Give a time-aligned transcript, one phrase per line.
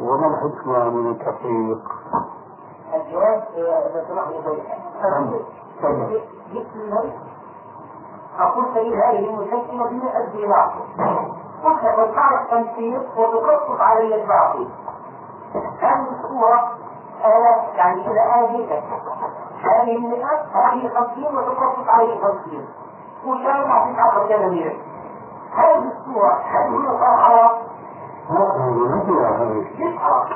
[0.00, 1.78] وما الحكمة من التفريق؟
[2.94, 6.20] الجواب إذا سمحت لي
[6.52, 7.12] جبت
[8.38, 10.80] أقول لي هذه العقل
[11.64, 14.68] قلت قد تعرف التنسيق وتخفف علي الباطل
[15.80, 16.70] هذه الصورة
[17.24, 18.82] آلة يعني إلى آلة
[19.62, 22.68] هذه المئة هذه خمسين وتخفف علي خمسين
[23.66, 24.72] ما فيش عقل كلامية
[25.52, 26.96] هذه الصورة هل هي
[28.28, 28.86] صحراء؟
[29.78, 30.28] مش حرام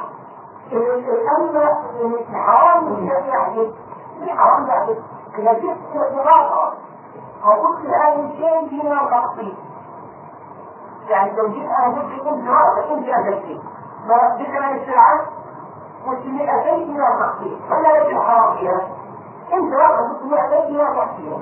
[1.37, 3.69] أما حرام مش يحدث
[4.23, 4.97] مش حرام يحدث
[5.37, 6.73] كده جبت إضافة
[7.47, 9.55] وقلت الآن شيء فيما تخطيط
[11.09, 13.61] يعني لو جيت أنا قلت كنت رأسك كنت أدلتي
[14.09, 15.21] بثمن السلعة
[16.07, 18.81] قلت 200 من التخطيط فلا يجب الحرام فيها
[19.53, 21.39] انت رأسك قلت 200 من التخطيط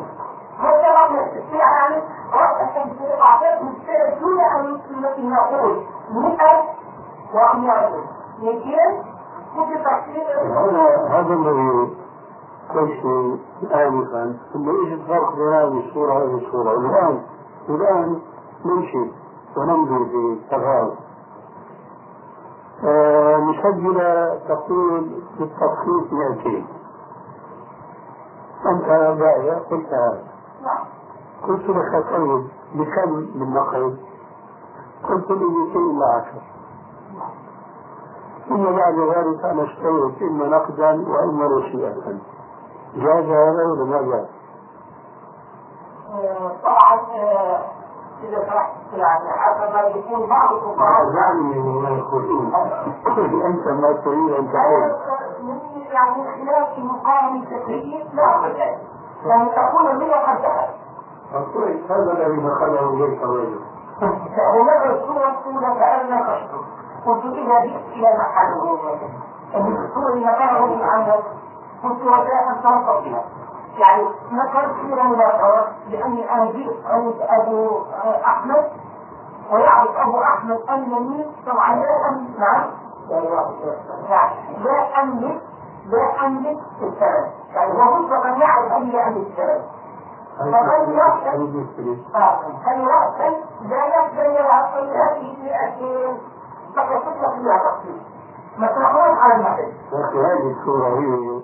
[0.58, 2.76] هذا رأس السلعة يعني رأسك
[3.20, 6.36] أعطيت من السلعة دون أن نقول 100
[7.34, 7.58] و100
[8.42, 9.08] 200
[9.56, 10.28] كنت تخطيط
[11.10, 11.90] هذا الذي
[12.74, 13.04] قلت
[13.72, 17.22] آنفا ثم إيش الفرق بين هذه الصورة وهذه الصورة؟ الآن
[17.68, 18.20] الآن
[18.64, 19.10] نمشي
[19.56, 20.96] وننظر في التفاوت
[22.84, 26.64] آه مسجلة تقول بالتخصيص 200
[28.66, 28.86] أنت
[29.18, 30.22] بائع قلت هذا.
[31.48, 33.96] قلت لك طيب بكم من نقد؟
[35.08, 36.42] قلت لي 200 إلى 10
[38.48, 42.18] ثم بعد ذلك أنا اشتريت إما نقدا وإما نسيئة
[42.96, 44.26] جاز هذا ولا ما جاز؟
[46.62, 47.00] طبعا
[48.22, 52.52] إذا شرحت يعني حسب ما يكون بعض الفقهاء يعني ما يقولون.
[53.46, 54.92] أنت ما تريد أن تعود
[55.92, 58.46] يعني خلاف مقام فكري لا
[59.26, 60.74] يعني تكون المية قد دخل
[61.34, 63.60] أقول هذا الذي دخله إليك الرجل
[64.02, 66.60] هناك الصورة كأن قصده
[67.06, 68.78] قلت إذا جئت إلى محله
[69.54, 71.14] الصورة اللي نقله من عنه
[71.84, 73.24] قلت وجاء أن بها
[73.78, 74.02] يعني
[74.32, 77.82] نكرت كثيرا من الأرض لأني أنا جئت عند أبو
[78.24, 78.70] أحمد
[79.52, 82.70] ويعرف أبو أحمد أنني طبعا لا أملك نعم
[84.64, 85.40] لا أملك
[85.86, 89.62] لا أملك الثمن يعني هو مسبقا يعرف أني لا أملك الثمن
[90.38, 91.42] فهل يحسن
[92.64, 93.34] هل يحسن
[93.68, 96.18] لا يحسن يلعب هذه المئتين
[96.76, 98.02] فقد تطلق فيها تقسيم
[98.58, 101.42] مطرحون على المحل لكن هذه الصورة هي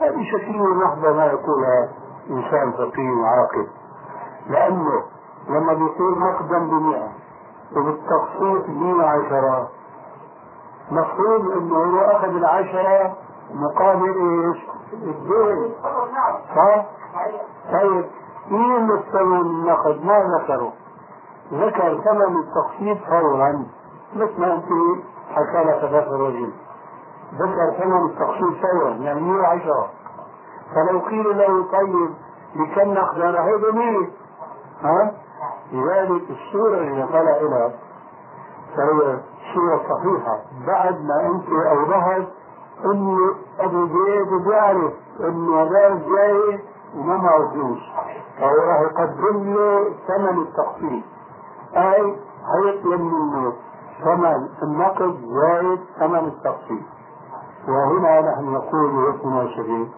[0.00, 1.88] هذه شكل محضة ما يقولها
[2.30, 3.66] إنسان فقيه وعاقل
[4.50, 5.02] لأنه
[5.48, 7.08] لما بيقول مقدم بمئة
[7.76, 9.68] وبالتخصيص مئة عشرة
[10.90, 13.16] مفروض إنه هو أخذ العشرة
[13.54, 14.58] مقابل إيش؟
[14.92, 15.72] الدين.
[16.56, 16.86] صح؟
[17.72, 18.04] طيب
[18.50, 20.72] مين الثمن النقد ما ذكره
[21.52, 23.66] ذكر ثمن التخصيص فورا.
[24.16, 24.64] مثل ما أنت
[25.34, 26.52] حكى لك ذاك الرجل.
[27.34, 29.90] ذكر ثمن التخصيص فورا يعني 110
[30.74, 32.10] فلو قيل له طيب
[32.54, 34.08] بكم نقد أنا هيدا 100
[34.82, 35.12] ها؟
[35.72, 37.72] لذلك الصورة اللي طلع لها
[38.76, 39.18] فهي
[39.54, 40.38] صورة صحيحة.
[40.66, 42.28] بعد ما أنت أوضحت
[42.84, 46.60] انه أبو زيد بيعرف انه هذا جاي
[46.96, 47.78] وما معه فلوس
[48.38, 51.02] فهو راح يقدم له ثمن التخفيض
[51.76, 52.16] أي
[52.54, 53.52] هيطلب منه
[54.04, 56.82] ثمن النقد زائد ثمن التخفيض
[57.68, 59.88] وهنا نحن نقول يا شديد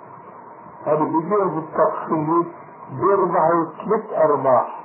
[0.87, 2.47] هذا بيجوز التخفيض
[3.01, 4.83] بيربحوا ثلاث أرباح.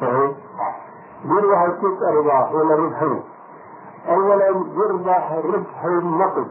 [0.00, 0.30] صحيح؟
[1.24, 3.22] بيربح ثلاث أرباح ولا ربحين؟
[4.08, 6.50] اولا بيربح ربح النقد.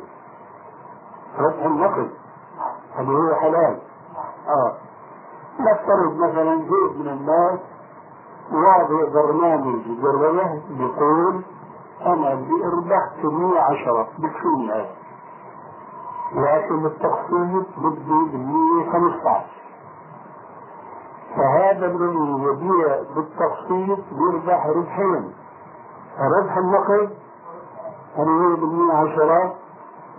[1.40, 2.10] ربح النقد.
[2.96, 3.80] هذا هو حلال.
[4.48, 4.74] آه.
[5.60, 7.60] نفترض مثلا جزء من الناس.
[8.52, 11.42] واضع برنامج جربه بيقول
[12.06, 12.30] أنا
[12.74, 14.90] ربحت 110 بكفيني هذا.
[16.36, 19.46] لكن التخفيض بدي ب 115
[21.36, 25.34] فهذا الذي يبيع بالتخفيض بيربح ربحين.
[26.20, 27.10] ربح النقد
[28.16, 29.56] هذه بالمية عشرة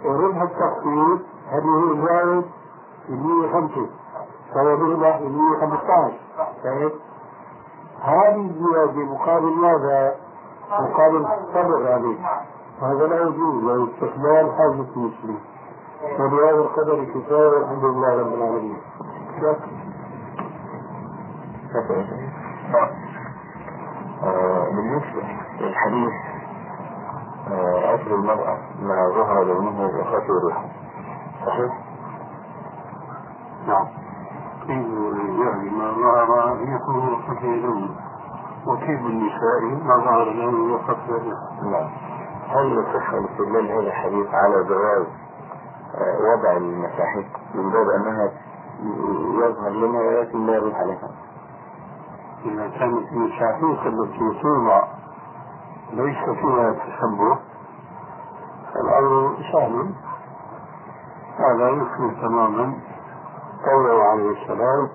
[0.04, 2.44] وربح التخفيض هذه زائد
[3.08, 3.86] بالمية خمسة
[4.54, 6.12] فهو بيربح بالمية خمسة عشر
[6.64, 6.92] طيب.
[8.00, 10.14] هذه الزيادة مقابل ماذا؟
[10.70, 12.16] مقابل الصبر عليه.
[12.82, 15.38] وهذا لا يجوز له استقبال حاجة المسلم
[16.20, 18.76] وبهذا القدر كفاية والحمد لله رب العالمين.
[24.72, 25.22] بالنسبة
[25.60, 26.12] للحديث
[27.94, 30.68] أكل المرأة ما ظهر لونه وخاطر الرحم
[31.46, 31.72] صحيح؟
[33.66, 33.86] نعم.
[34.66, 37.88] في الرجال ما ظهر يكون خفيفا
[38.66, 41.90] وطيب النساء ما ظهر له وخفي نعم.
[42.48, 45.06] هل يصح الاستدلال هذا الحديث على جواز
[45.94, 48.32] آه، وضع المساحيق من باب أنها
[49.46, 51.10] يظهر لنا ولكن لا يروح عليها؟
[52.44, 54.84] إذا كانت المشاهيق التي توضع
[55.92, 57.38] ليس فيها تشبه
[58.74, 59.94] فالأمر سهل.
[61.38, 62.74] هذا يخفي تماما.
[63.66, 64.88] قوله عليه السلام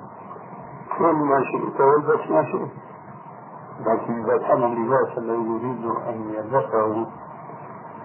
[0.98, 2.72] كل ما شئت والبس ما شئت.
[3.80, 7.06] لكن إذا كان اللباس الذي يريد أن يلبسه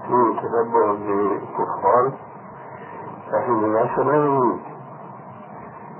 [0.07, 2.13] فيه تشبه بالكفار
[3.67, 4.61] لباس لا يريد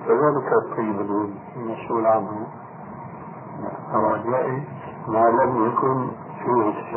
[0.07, 2.47] كذلك الطيب المسؤول عنه.
[3.93, 4.15] هو
[5.09, 6.09] ما لم يكن
[6.45, 6.91] فيه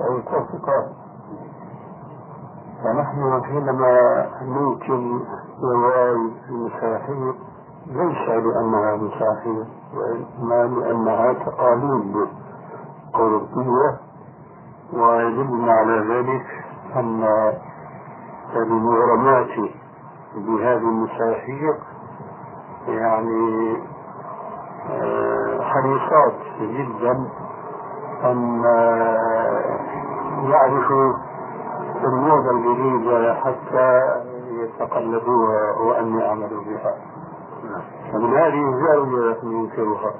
[0.00, 0.20] أو
[2.84, 5.20] فنحن حينما ننكر
[5.62, 7.34] رواية المساحير
[7.86, 12.28] ليس لأنها مساحير وإنما لأنها تقاليد
[13.14, 13.98] أوروبية
[14.92, 16.46] ويدلنا على ذلك
[16.96, 17.24] أن
[18.56, 19.70] المغرمات
[20.36, 21.76] بهذه المساحيق
[22.88, 23.76] يعني
[24.90, 27.28] آه، حريصات جدا
[28.24, 29.78] أن آه،
[30.50, 31.12] يعرفوا
[32.04, 34.00] الموضة الجديدة حتى
[34.50, 36.94] يتقلدوها وأن يعملوا بها.
[38.12, 40.14] فمن هذه الزاوية ينكرها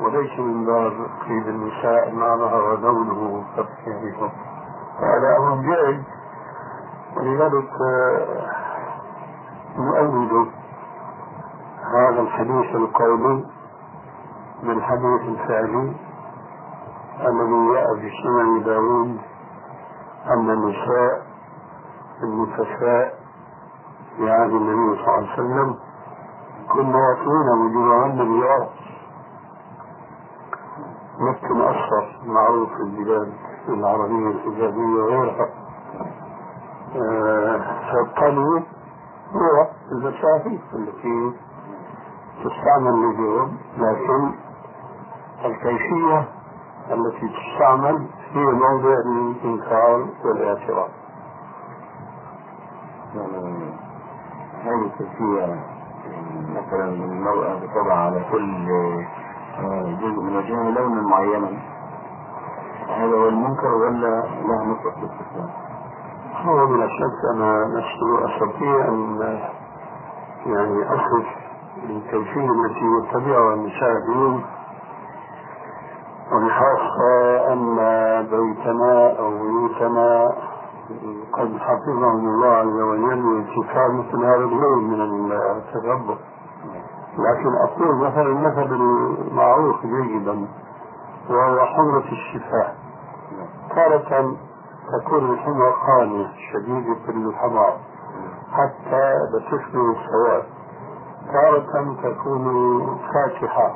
[0.00, 0.92] وليس من باب
[1.28, 4.30] قيد النساء ما ظهر لونه كبشرهم
[4.98, 6.02] هذا أمر جائز.
[7.16, 8.26] ولذلك آه،
[9.78, 10.48] نؤيد
[11.94, 13.44] هذا الحديث القولي
[14.62, 15.94] بالحديث الفعلي.
[17.20, 19.18] الذي جاء في سنن داوود
[20.26, 21.26] أن النساء
[22.22, 23.14] النفساء
[24.16, 25.74] في عهد النبي صلى الله عليه وسلم
[26.72, 28.68] كنا يأتون وجوههن بياض
[31.18, 33.32] مكة الأصفر معروف في البلاد
[33.68, 35.48] العربية الحجازية وغيرها.
[36.96, 37.60] آه،
[37.92, 38.62] فالطلو
[39.32, 41.32] هو المساحيق التي
[42.44, 44.34] تستعمل اليوم لكن
[45.44, 46.28] الكيفية
[46.90, 50.88] التي تستعمل في موضع الإنكار والاعتراض
[53.14, 53.72] يعني
[54.64, 55.64] هذه الكيفية
[56.50, 58.66] مثلا المرأة بتضع على كل
[60.00, 61.48] جزء من وجهها لونا معينا
[62.88, 65.50] هذا هو المنكر ولا له نصف الاستثناء؟
[66.44, 69.18] هو بلا شك أنا نفسي أستطيع أن
[70.46, 71.26] يعني أصف
[71.90, 74.44] الكيفية التي يتبعها النساء اليوم
[76.32, 77.76] وبخاصة أن
[78.30, 80.32] بيتنا أو بيوتنا
[81.32, 86.16] قد حفظهم الله عز وجل ارتكاب مثل هذا اليوم من التشبه
[87.18, 90.46] لكن أقول مثلا المثل المعروف جيدا
[91.30, 92.72] وهو حمرة الشفاه
[93.74, 94.36] تارة
[95.00, 97.76] تكون الحمرة قانية شديدة الحمار
[98.52, 99.12] حتى
[99.46, 100.42] تشبه السواد.
[101.32, 102.44] تارة تكون
[103.14, 103.74] فاتحة.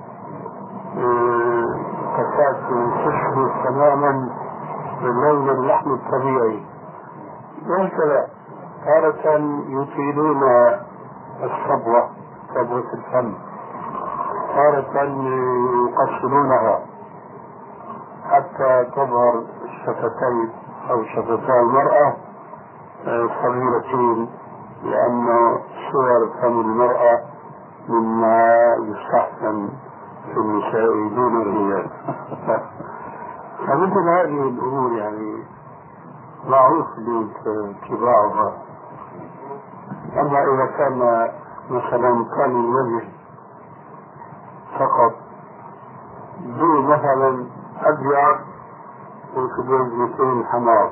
[2.16, 2.56] تكاد
[3.04, 4.28] تشبه تماما
[5.02, 6.62] لون اللحم الطبيعي.
[7.68, 8.26] وهكذا
[8.84, 9.38] تارة
[9.68, 10.42] يطيلون
[11.42, 12.08] الصبوة
[12.54, 13.34] صبوة الفم.
[14.54, 15.02] تارة
[15.88, 16.80] يقصرونها.
[18.30, 20.50] حتى تظهر الشفتين
[20.90, 22.16] أو شفتا المرأة
[23.42, 24.28] صغيرتين
[24.82, 25.26] لأن
[25.92, 27.18] صور فم المرأة
[27.88, 29.68] مما يستحسن
[30.36, 31.90] النساء دون الرجال.
[33.66, 35.44] فمثل هذه الأمور يعني
[36.48, 38.52] معروف باتباعها
[40.20, 41.28] أما إذا كان
[41.70, 43.08] مثلا كان الوجه
[44.78, 45.14] فقط
[46.40, 47.46] دون مثلا
[47.80, 48.38] أبيض
[49.36, 50.90] وكبير مثل حمار.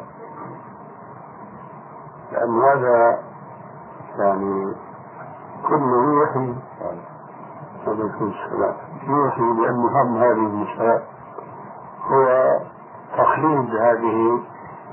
[2.32, 3.18] لأن هذا
[4.18, 4.74] يعني
[5.68, 6.54] كله يوحي
[7.86, 8.74] عليكم السلام.
[9.08, 11.06] يوحي بأن هم هذه النساء
[12.06, 12.26] هو
[13.16, 14.40] تخليد هذه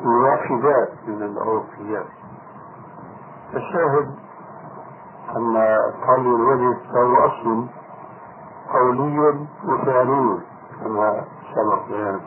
[0.02, 2.06] الواحدات من العرفيات
[3.54, 4.16] الشاهد
[5.36, 5.54] أن
[6.08, 7.66] طلي الوجه فهو أصل
[8.74, 10.40] قولي وفعلي
[10.84, 11.24] كما
[11.56, 12.20] سبق بيان.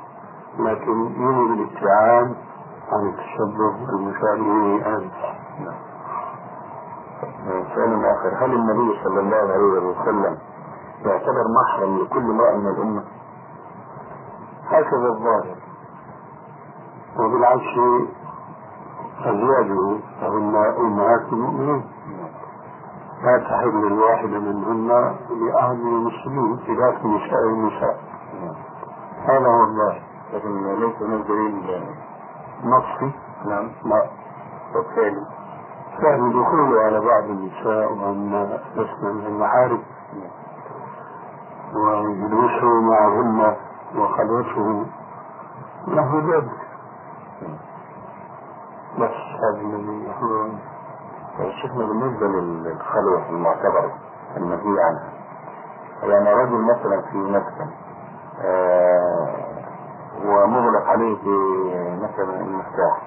[0.58, 2.36] لكن يوجد الابتعاد
[2.92, 5.36] عن التشبه المثالي أنت.
[7.74, 8.44] سؤال آخر.
[8.44, 10.38] هل النبي صلى الله عليه وسلم
[11.04, 13.04] يعتبر محرم لكل امرأة من الأمة؟
[14.66, 15.56] هكذا الظاهر.
[17.18, 17.78] وبالعكس
[19.24, 21.84] أزواجه فهن أمهات المؤمنين.
[23.22, 24.88] لا تحل الواحدة منهن
[25.30, 28.00] لأحد المسلمين خلاف نساء النساء.
[29.28, 30.02] هذا هو الله
[30.34, 31.80] لكن ليس هناك دليل
[32.64, 33.12] نصي
[33.44, 33.70] نعم.
[33.84, 34.10] لا.
[34.74, 35.26] وبالتالي
[36.02, 39.82] كان دخوله على بعض النساء وأن لسنا من المحارم.
[41.76, 43.56] وجلوسه معهن
[43.96, 44.86] وخلوته
[45.88, 46.66] له ذلك
[48.98, 49.10] بس
[49.42, 50.58] هذا الذي يحضرني
[51.62, 53.92] شفنا بالنسبة للخلوة المعتبرة
[54.36, 55.12] المنهي عنها
[56.02, 57.70] يعني رجل مثلا في مسكن
[58.40, 59.46] آه
[60.24, 61.16] ومغلق عليه
[62.02, 63.02] مثلا المفتاح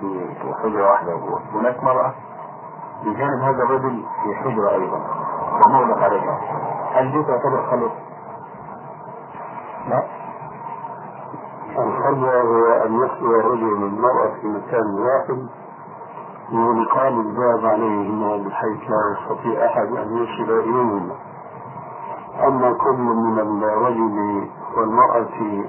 [0.00, 1.12] في حجرة واحدة
[1.54, 2.14] هناك مرأة
[3.04, 5.00] بجانب هذا الرجل في حجرة أيضا
[5.66, 6.40] ومغلق عليها.
[6.94, 7.90] هل دي تعتبر خلوة؟
[9.88, 10.02] لا.
[11.76, 15.48] هو أن يخلو الرجل والمرأة في مكان واحد
[16.52, 21.14] ويقام الباب عليهما بحيث لا يستطيع أحد أن يصل إليهما.
[22.46, 25.64] أما كل من الرجل والمرأة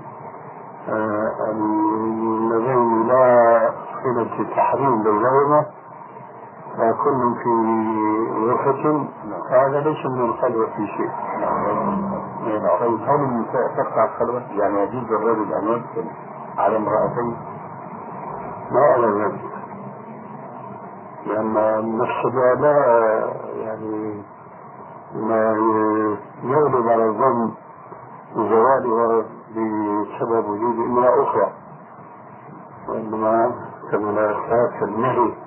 [0.90, 3.72] آه، اللذين لا
[4.04, 5.66] صلة التحريم بينهما
[6.78, 7.50] فكل في
[8.46, 9.08] غرفة.
[9.50, 11.12] فهذا ليس من الخلوة في شيء.
[12.80, 16.06] طيب هل النساء تقطع الخلوة؟ يعني يجوز الرجل أن يدخل
[16.58, 17.38] على امرأتين.
[18.72, 19.42] ما على ذلك.
[21.26, 22.26] لأن النفس
[22.60, 22.76] لا
[23.56, 24.24] يعني
[25.16, 25.56] ما
[26.44, 27.52] يغلب على الظن
[28.36, 31.52] زوالها بسبب وجود امرأة أخرى.
[32.90, 33.52] وإنما
[33.92, 35.45] كما لا النهي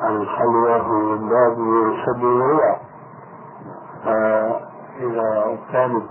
[0.00, 1.56] عن الخلوة من باب
[2.06, 2.76] سد الذريعة
[4.04, 6.04] فإذا كانت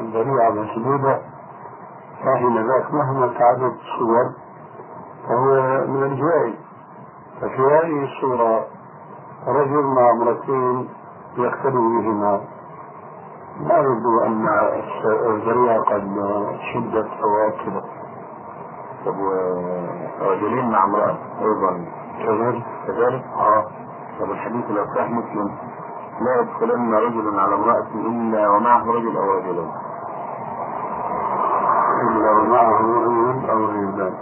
[0.00, 1.18] الذريعة مسدودة
[2.24, 4.32] فحين ذاك مهما تعدد الصور
[5.28, 6.54] فهو من الجائز
[7.40, 8.66] ففي هذه الصورة
[9.46, 10.88] رجل مع امرأتين
[11.38, 12.40] يختلف بهما.
[13.60, 14.48] لا يبدو أن
[15.04, 16.16] الذريعة قد
[16.72, 17.84] شدت أو أكلت
[19.06, 19.14] طب
[20.20, 21.86] ورجلين مع امرأة أيضا.
[22.18, 23.64] كذلك كذلك؟ آه.
[24.20, 25.50] طب الحديث لو صحيح مسلم
[26.20, 29.70] لا يدخلن رجل على امرأة إلا ومعه رجل أو رجلين
[32.02, 34.14] إلا ومعه رجل أو رجلان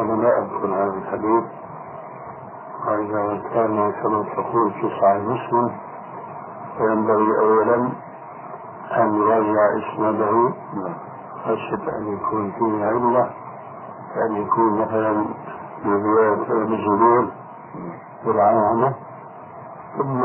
[0.00, 1.44] أنا لا أذكر هذا الحديث.
[2.86, 5.70] وإذا كان كما تقول في صحيح مسلم.
[6.78, 7.88] فينبغي أولا
[8.96, 10.52] أن يراجع إسناده.
[11.44, 13.30] خشية أن يكون فيه علة.
[14.16, 15.24] أن يكون مثلا
[15.84, 17.28] بزيادة
[18.24, 18.94] بالعامة
[19.98, 20.20] ثم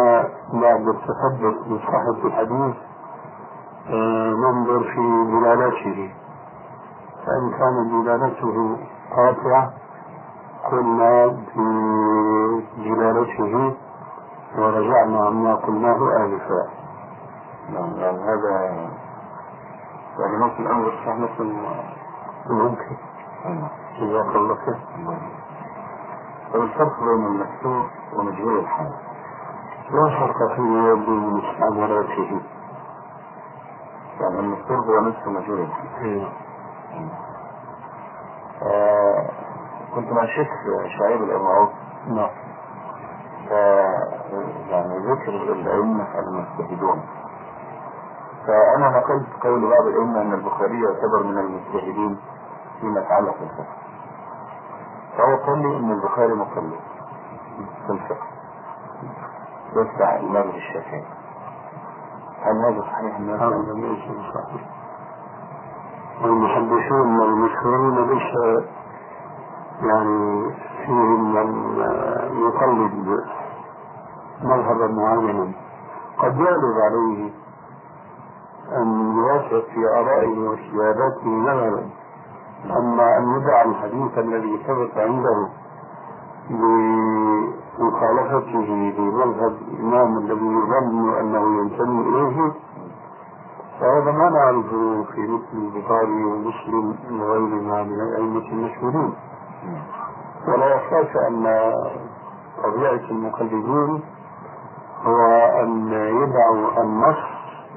[0.61, 2.75] بعد التثبت بصحة الحديث
[3.89, 6.13] آه، ننظر في دلالته.
[7.25, 8.77] فإن كان دلالته
[9.15, 9.73] قاطعة
[10.71, 11.63] قلنا في
[12.77, 13.73] دلالته
[14.57, 16.67] ورجعنا عما قلناه آنفا.
[17.69, 18.51] نعم يعني هذا
[20.19, 21.65] يعني نص الأمر صحيح مسلم
[22.49, 22.95] ممكن.
[23.99, 24.79] جزاك الله خير.
[26.55, 28.91] الفرق بين المكتوب ومجهول الحال
[29.91, 32.41] لا فرق فيما بين مستعملاته
[34.19, 36.27] يعني المكتوب هو نفسه مجهول الحال.
[38.63, 39.29] آه
[39.95, 40.47] كنت مع الشيخ
[40.99, 41.69] شعيب الأرناؤوط
[42.07, 42.29] نعم.
[44.69, 47.01] يعني ذكر الأئمة المجتهدون.
[48.47, 52.19] فأنا نقلت قول بعض الأئمة أن البخاري يعتبر من المجتهدين
[52.81, 53.84] فيما يتعلق بالفقه.
[55.17, 56.79] فهو قال لي أن البخاري مقلد
[57.87, 58.27] في الفقه
[59.75, 61.03] يتبع الإمام الشافعي.
[62.41, 63.99] هل هذا صحيح الناس؟ هذا ليس
[64.33, 64.61] صحيح
[66.21, 68.63] والمحدثون المشهورون ليس
[69.81, 70.51] يعني
[70.85, 71.77] فيهم من
[72.47, 73.23] يقلد
[74.43, 75.51] مذهبا معينا
[76.17, 77.31] قد يغلب عليه
[78.71, 81.89] أن يوافق في آرائه واجتهاداته مذهبا
[82.65, 85.49] أما أن يدع الحديث الذي ثبت عنده
[87.79, 88.65] بمخالفته
[88.97, 92.51] لمذهب الإمام الذي يظن أنه ينتمي إليه
[93.79, 99.13] فهذا ما نعرفه في مثل البخاري ومسلم وغيرهما من الأئمة المشهورين.
[100.47, 101.43] ولا يخاف أن
[102.63, 104.01] طبيعة المقلدين
[105.05, 105.21] هو
[105.61, 107.17] أن يدعوا النص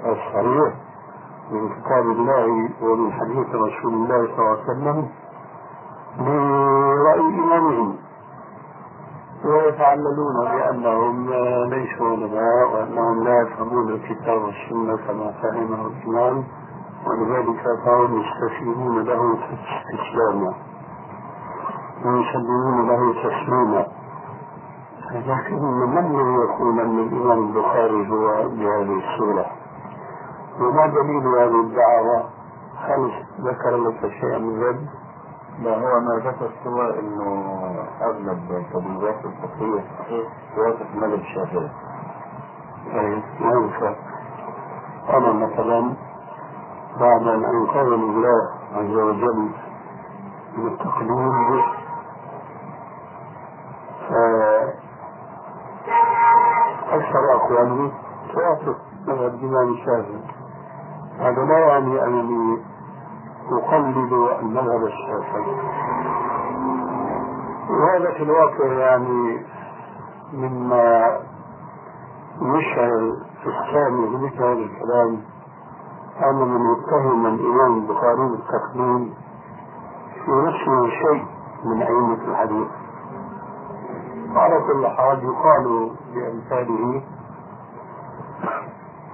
[0.07, 0.75] الصحيح
[1.51, 5.09] من كتاب الله ومن حديث رسول الله صلى الله عليه وسلم
[6.19, 7.97] برأي إمامهم
[9.45, 11.31] ويتعللون بأنهم
[11.71, 16.45] ليسوا علماء وأنهم لا يفهمون الكتاب والسنة كما فهمه الإمام
[17.07, 20.55] ولذلك فهم يستسلمون له استسلاما
[22.05, 23.87] ويسلمون له تسليما.
[25.15, 29.47] لكن من يقول أن الإمام البخاري هو بهذه الصورة؟
[30.61, 32.25] وما دليل هذه الدعوة
[32.77, 34.89] هل ذكر لك شيئا من ذلك؟
[35.63, 37.55] لا هو ما ذكر سوى إنه
[38.03, 39.85] أغلب التدريبات الصحيح
[40.57, 41.71] توافق مذهب الشافعي.
[42.95, 43.95] أي ما ينفع
[45.11, 45.95] أنا مثلا
[47.01, 49.51] بعد أن أنقذني الله عز وجل
[50.57, 51.63] من التقليد
[56.93, 57.93] أكثر أقوالي
[58.35, 60.23] توافق مذهب الإمام الشافعي
[61.19, 62.63] هذا لا يعني أنني
[63.53, 65.57] أقلد المذهب الشافعي
[67.71, 69.47] وهذا في الواقع يعني
[70.33, 71.19] مما
[72.43, 75.23] يشعر في الثاني بمثل هذا الكلام.
[76.31, 79.15] أن من يتهم الإمام البخاري بالتقليد
[80.25, 81.25] في نفسه شيء
[81.65, 82.69] من أئمة الحديث.
[84.35, 87.03] على كل حال يقال بأمثاله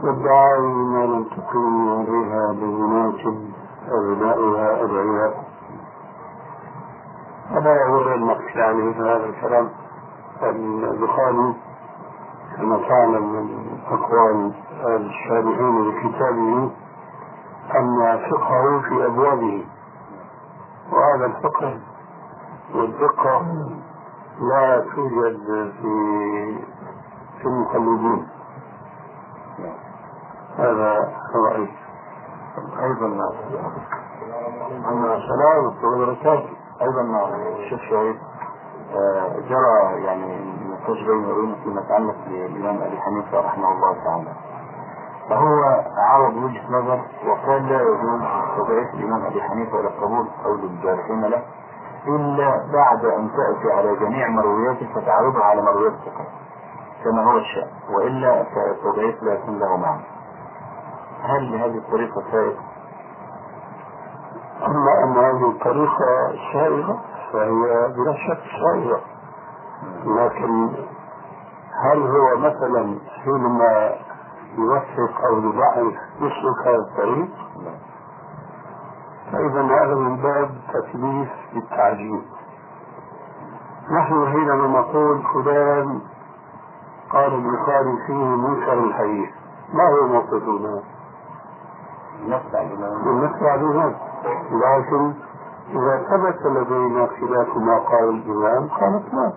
[0.03, 3.21] والدعاء ما لم تقيم عليها بينات
[3.89, 5.45] أبنائها أدعياء
[7.51, 9.69] فلا يغر المقصد عليه هذا الكلام
[10.43, 11.55] البخاري
[12.57, 14.53] كما تعلم من أقوال
[14.87, 16.71] الشارحين لكتابه
[17.75, 19.65] أن فقهه في أبوابه.
[20.93, 21.79] وهذا الفقه
[22.75, 23.43] والدقة
[24.41, 25.95] لا توجد في
[27.39, 28.27] في المقلدين
[30.59, 31.69] هذا رأيي
[32.83, 33.07] أيضا
[34.89, 36.49] أما السلام وبركاته
[36.83, 37.03] أيضا
[37.59, 38.17] الشيخ شعيب
[38.95, 44.33] آه، جرى يعني نقاش بين وبين فيما يتعلق بالإمام أبي حنيفة رحمه الله تعالى.
[45.29, 48.21] فهو عرض وجهة نظر وقال لا يجوز
[48.57, 51.43] تضعيف الإمام أبي حنيفة إلى القبول أو للجارحين له
[52.07, 55.93] إلا بعد أن تأتي على جميع مروياته فتعرضها على مرويات
[57.05, 60.03] كما هو الشأن وإلا فالتضعيف لا يكون له معنى.
[61.25, 62.55] هل بهذه الطريقة سائغ؟
[64.67, 67.01] أما أن هذه الطريقة سائغة
[67.33, 69.01] فهي بلا شك سائغة
[70.07, 70.69] لكن
[71.85, 73.93] هل هو مثلا حينما
[74.59, 77.31] يوفق أو يضعف يسلك هذا الطريق؟
[79.33, 82.23] فإذا هذا من باب تكليف بالتعجيل
[83.91, 86.01] نحن حينما نقول فلان
[87.11, 89.31] قال البخاري فيه منكر الحديث
[89.73, 90.94] ما هو موقفنا؟
[93.05, 93.97] بالنسبة لذلك
[94.53, 95.13] لكن
[95.71, 99.33] إذا ثبت لدينا خلاف ما قال الإمام قالت لا.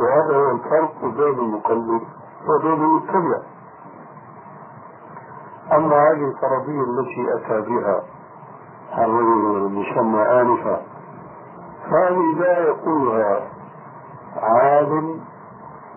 [0.00, 2.02] وهذا هو الفرق بين المقلد
[2.48, 3.38] وبين المتبع.
[5.72, 8.02] أما هذه الفرضية التي أتى بها
[8.98, 10.80] الرجل المسمى آنفا
[11.90, 13.40] فهذه لا يقولها
[14.36, 15.20] عالم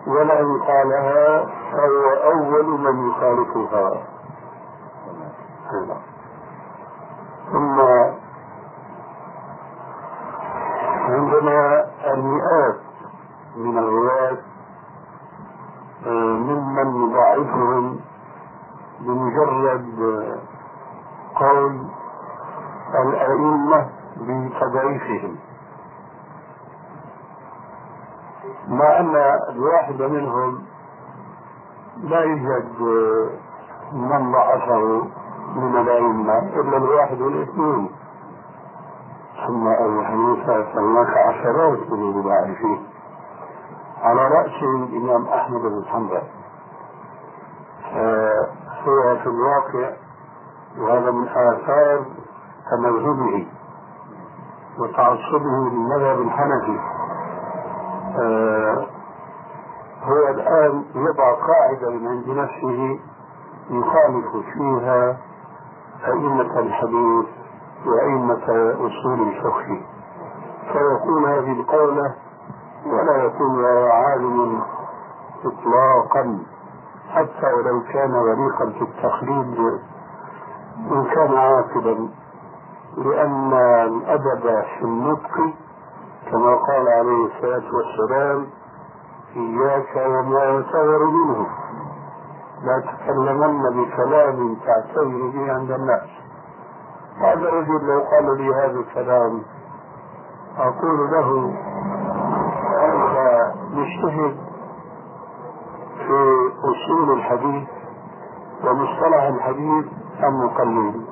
[0.06, 4.02] ولا إن قالها فهو أول من يخالفها.
[7.52, 7.80] ثم
[11.08, 12.80] عندنا المئات
[13.56, 14.38] من الرواة
[16.46, 18.00] ممن يضاعفهم
[19.00, 19.98] بمجرد
[21.36, 21.86] قول
[22.94, 25.36] الأئمة بتضعيفهم.
[28.68, 29.16] مع أن
[29.50, 30.62] الواحد منهم
[32.02, 32.80] لا يوجد
[33.92, 35.06] من ضعفه.
[35.56, 37.90] من الأئمة إلا الواحد والإثنين.
[39.46, 42.86] ثم أبو حنيفة فهناك عشرات من المضاعفين
[44.02, 46.22] على رأسهم الإمام أحمد بن حنبل.
[48.86, 49.90] هو في الواقع
[50.78, 52.04] وهذا من آثار
[52.70, 53.46] تمذهبه
[54.78, 56.78] وتعصبه للمذهب الحنفي.
[60.02, 62.98] هو الآن يضع قاعدة من عند نفسه
[63.70, 65.16] يخالف فيها
[66.04, 67.26] أئمة الحديث
[67.86, 68.44] وأئمة
[68.86, 69.80] أصول الفقه.
[70.72, 72.14] فيقول هذه القولة
[72.86, 74.62] ولا يكون عالم
[75.44, 76.38] إطلاقا.
[77.10, 79.80] حتى ولو كان غريقا في التقليد
[80.90, 82.08] إن كان عاقلا
[82.96, 83.52] لأن
[83.86, 85.34] الأدب في النطق
[86.30, 88.46] كما قال عليه الصلاة والسلام
[89.36, 91.46] إياك وما يعتبر منه.
[92.62, 96.08] لا تكلمن بكلام تعتبر به عند الناس.
[97.18, 99.42] هذا الرجل لو قال لي هذا الكلام؟
[100.58, 101.54] أقول له
[102.84, 103.16] أنت
[103.72, 104.36] مجتهد
[106.06, 107.68] في أصول الحديث
[108.64, 109.86] ومصطلح الحديث
[110.24, 111.06] أم مقلد؟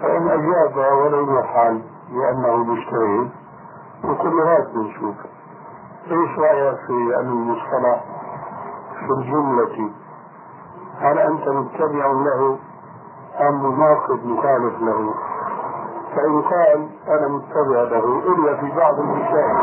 [0.00, 3.30] فإن أجاب ولم يفعل لأنه مجتهد
[4.04, 5.16] وكل هذا نشوف
[6.10, 8.04] إيش رأيك في أن المصطلح؟
[9.06, 9.90] في الجملة
[10.98, 12.58] هل أنت متبع له
[13.40, 15.14] أم مناقض مخالف له؟
[16.16, 19.56] فإن قال أنا متبع له إلا في بعض المسائل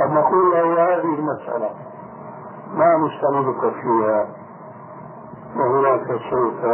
[0.00, 1.70] قد نقول له هذه المسألة
[2.74, 4.26] ما نستندك فيها؟
[5.56, 6.64] وهناك سوف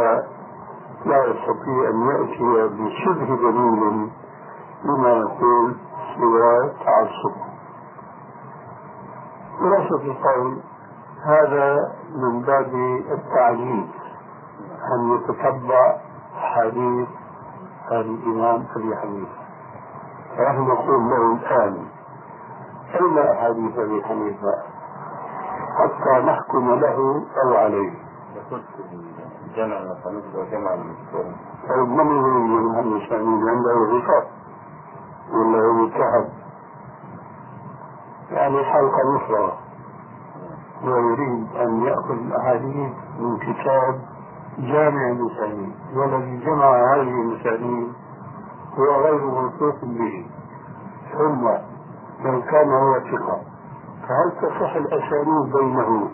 [1.05, 4.09] لا يستطيع أن يأتي بشبه دليل
[4.83, 5.75] لما يقول
[6.17, 7.35] سوى تعصب.
[9.59, 10.57] خلاصة القول
[11.25, 11.77] هذا
[12.15, 12.73] من باب
[13.11, 13.91] التعليم
[14.93, 15.97] أن يتتبع
[16.35, 17.07] حديث
[17.91, 19.43] الإمام أبي حنيفة
[20.37, 21.85] فنحن نقول له الآن؟
[23.01, 24.53] أين أحاديث أبي حنيفة؟
[25.79, 27.93] حتى نحكم له أو عليه.
[29.55, 31.25] جمع المصانيف وجمع المذكور
[31.69, 34.31] طيب من يريد من الإسلاميين عنده غطاء
[35.33, 36.29] ولا هو متحد
[38.31, 39.57] يعني حلقة مفرغة
[40.83, 43.99] ويريد أن يأخذ الأحاديث من كتاب
[44.59, 47.93] جامع المسلمين والذي جمع هذه المسلمين
[48.77, 50.25] هو غير موثوق به
[51.17, 51.47] ثم
[52.25, 53.41] لو كان هو ثقة
[54.07, 56.09] فهل تصح الأسانيد بينه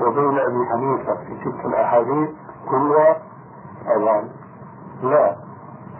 [0.00, 2.28] وبين أبي حنيفة في تلك الأحاديث
[2.70, 3.16] كلها؟
[3.86, 4.28] طبعا
[5.02, 5.36] لا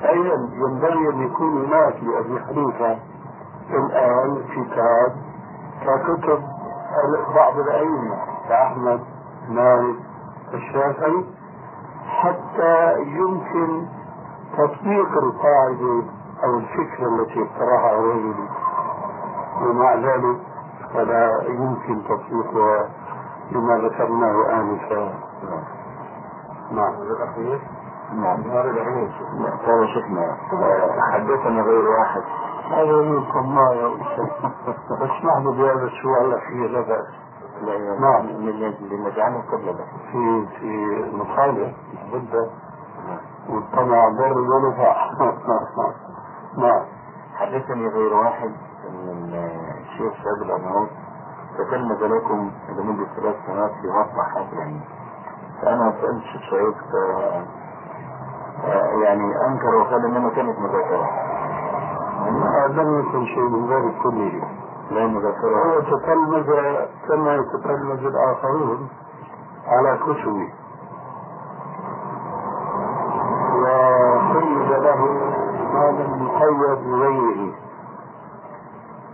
[0.09, 2.99] أيضا ينبغي أن يكون هناك لأبي حنيفة
[3.71, 5.17] الآن كتاب
[5.85, 6.43] ككتب
[7.35, 8.17] بعض الأئمة
[8.49, 9.01] كأحمد
[9.49, 9.97] مالك
[10.55, 11.25] الشافعي
[12.07, 13.87] حتى يمكن
[14.59, 16.03] تطبيق القاعدة
[16.45, 18.49] أو الفكرة التي اقترحها الرجل
[19.63, 20.39] ومع ذلك
[20.95, 22.89] فلا يمكن تطبيقها
[23.53, 25.15] لما ذكرناه آنفا.
[26.71, 26.95] نعم.
[26.95, 27.61] الأخير؟
[28.15, 28.41] نعم.
[28.41, 29.11] هذا الأخير.
[29.67, 30.37] قال شفنا
[31.13, 32.23] حدثنا غير واحد.
[32.71, 34.51] هذا منكم ما يا أستاذ.
[35.03, 37.05] اسمح لي بهذا السؤال الأخير لا
[37.63, 38.27] لا نعم.
[38.81, 40.67] لنجعله قبل بس في في
[41.11, 42.51] المخالف لابد
[43.49, 45.11] والطمع ضر ونفع
[46.59, 46.85] نعم.
[47.35, 48.53] حدثني غير واحد
[48.89, 49.35] ان
[49.83, 50.89] الشيخ شهاب الأنهار
[51.59, 54.81] تكلم لكم لمدة ثلاث سنوات في مصنع حافظ العلم
[55.63, 56.77] فأنا سألت الشيخ
[59.03, 61.09] يعني أنكر وقال إنما كانت مذاكرة.
[62.69, 64.43] لم يكن شيء من ذلك كله.
[65.67, 66.49] هو تتلمذ
[67.09, 68.89] كما يتتلمذ الآخرون
[69.67, 70.53] على كتبه.
[73.63, 75.01] وقيد له
[75.75, 77.55] ما لم يقيد بغيره.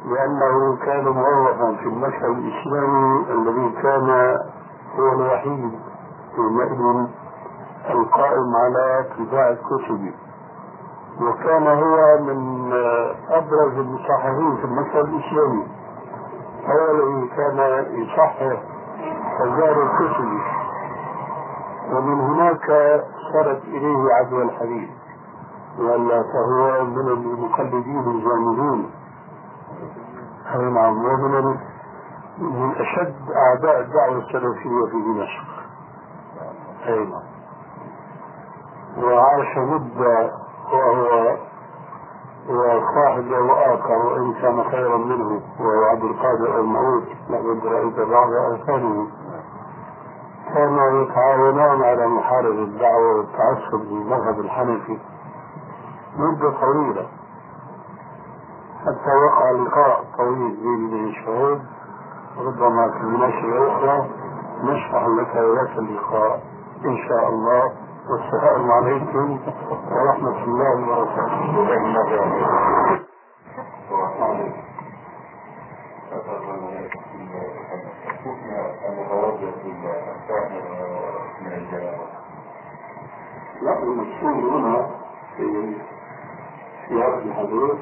[0.05, 4.37] لأنه كان موظفا في المشهد الإسلامي الذي كان
[4.99, 5.73] هو الوحيد
[6.38, 7.09] يومئذ
[7.90, 10.12] القائم على طباعة الكتب
[11.21, 12.73] وكان هو من
[13.31, 15.67] أبرز المصححين في المشهد الإسلامي.
[16.67, 17.59] هو الذي كان
[18.03, 18.43] يصحح
[19.41, 20.39] أزار الكتب
[21.93, 22.67] ومن هناك
[23.33, 24.89] صارت إليه عدوى الحديث
[25.79, 28.91] ولا فهو من المقلدين الجامدين
[30.55, 31.57] أي نعم ومن
[32.39, 35.45] من أشد أعداء الدعوة السلفية في دمشق؟
[36.87, 37.31] أي نعم.
[39.05, 40.31] وعاش مدة
[40.73, 41.37] وهو
[42.49, 49.07] وصاحب له آخر وإن كان خيرا منه وهو عبد القادر المعود لقد رأيت بعض آثاره
[50.55, 54.99] كانوا يتعاونان على محاربة الدعوة والتعصب للمذهب الحنفي
[56.17, 57.07] مدة طويلة
[58.81, 61.61] حتى وقع لقاء طويل بين ابن الشهود
[62.39, 64.09] ربما في نشر أخرى
[64.63, 66.41] نشرح لك ذاك اللقاء
[66.85, 67.73] إن شاء الله.
[68.09, 69.39] والسلام عليكم
[69.91, 72.61] ورحمة الله وبركاته.
[83.63, 84.87] لا المقصود هنا
[85.37, 85.77] في
[86.89, 87.79] سياق الحديث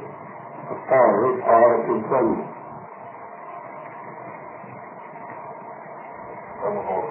[0.71, 2.37] الطاهر طهارة الفم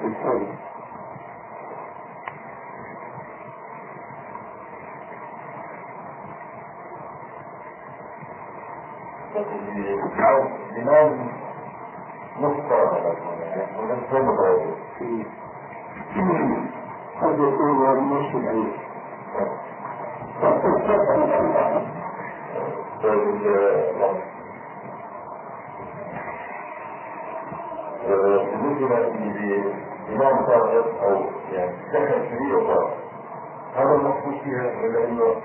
[0.03, 0.66] الفم
[10.71, 11.27] الإمام
[12.39, 13.15] مختار
[13.79, 14.27] ونفهم
[17.21, 18.73] قد يكون النص العين
[28.03, 28.99] بالنسبة
[30.09, 31.21] لإمام طاهر أو
[31.51, 32.93] يعني دخل كبير طاهر
[33.75, 35.35] هذا المقصود فيها ولا إنه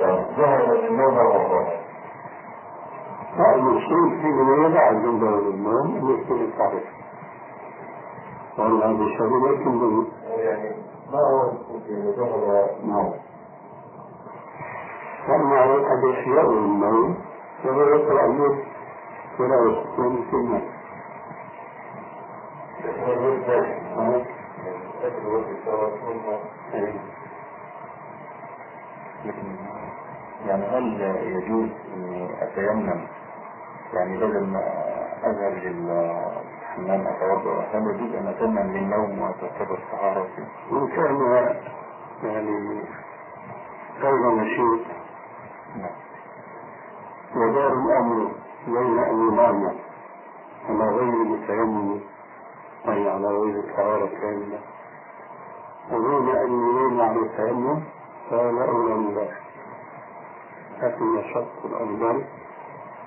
[0.00, 1.66] يعني ظهر النوم رمضان
[3.38, 6.84] المقصود في من يدعى عنده النوم أن يكون الصحيح
[8.58, 10.06] وأن هذا الشيء لا يمكن.
[10.38, 10.76] يعني
[11.12, 11.52] ما هو
[12.84, 13.14] معه
[15.26, 17.16] فأما عليك بأشياء النوم
[17.64, 18.58] وهو يقرأ النوم
[19.40, 20.62] ولا يستطيع في النوم
[30.46, 33.06] يعني هل يجوز اني اتيمم
[33.94, 34.60] يعني ما
[35.24, 37.60] أذهب للحمام أتوضأ.
[37.72, 40.28] هل يجوز أن اتيمم للنوم وتعتبر طهارة
[40.70, 41.20] وإن كان
[42.22, 42.82] يعني
[44.00, 44.80] غير نشيط
[47.36, 48.30] ودار الأمر
[48.66, 49.74] بين أمران
[50.68, 52.00] على غير التيمم
[52.88, 54.58] أي على غير الطهارة كاملة.
[55.92, 57.82] وبين أن على التيمم
[58.30, 59.40] فلا أولى من ذلك.
[60.82, 62.24] لكن الشرط الأفضل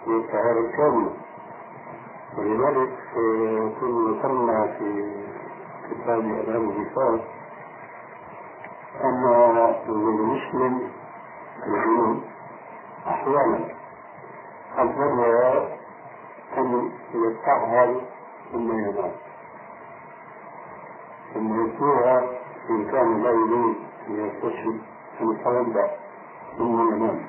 [0.08, 1.12] هي الطهارة الكاملة
[2.38, 5.14] ولذلك آه، كنا ذكرنا في
[5.90, 7.28] كتاب أدام الوفاق
[9.04, 9.24] أن
[9.88, 10.82] للمسلم
[11.66, 12.24] الجنون
[13.08, 13.60] أحيانا
[14.78, 15.20] أفضل
[16.58, 18.02] أن يتعهد
[18.52, 19.12] ثم ينام
[21.34, 22.20] ثم يتوها
[22.70, 23.76] إن كان لا يريد
[24.08, 24.80] أن يغتسل
[25.22, 25.90] أن يتوضأ
[26.58, 27.26] ثم ينام.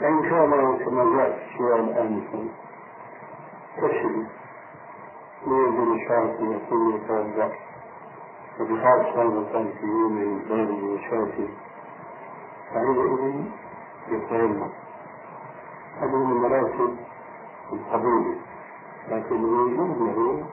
[0.00, 0.90] فإن كان في
[1.54, 2.48] السؤال آنفا
[3.76, 4.26] كسل
[5.46, 7.50] ويجب شرط يكون يتوضأ
[8.60, 11.48] وبخاصة في يوم بارد وشاتي
[12.74, 13.44] فعندئذ
[14.08, 14.68] يتيمم
[16.00, 16.96] هذه من مراتب
[19.08, 20.44] لكن يجوز له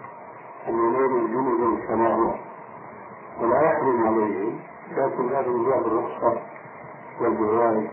[0.68, 2.36] أن ينال جنبا كما
[3.42, 4.52] ولا يحرم عليه
[4.92, 6.42] لكن هذا من باب الرخصة
[7.22, 7.88] والجواز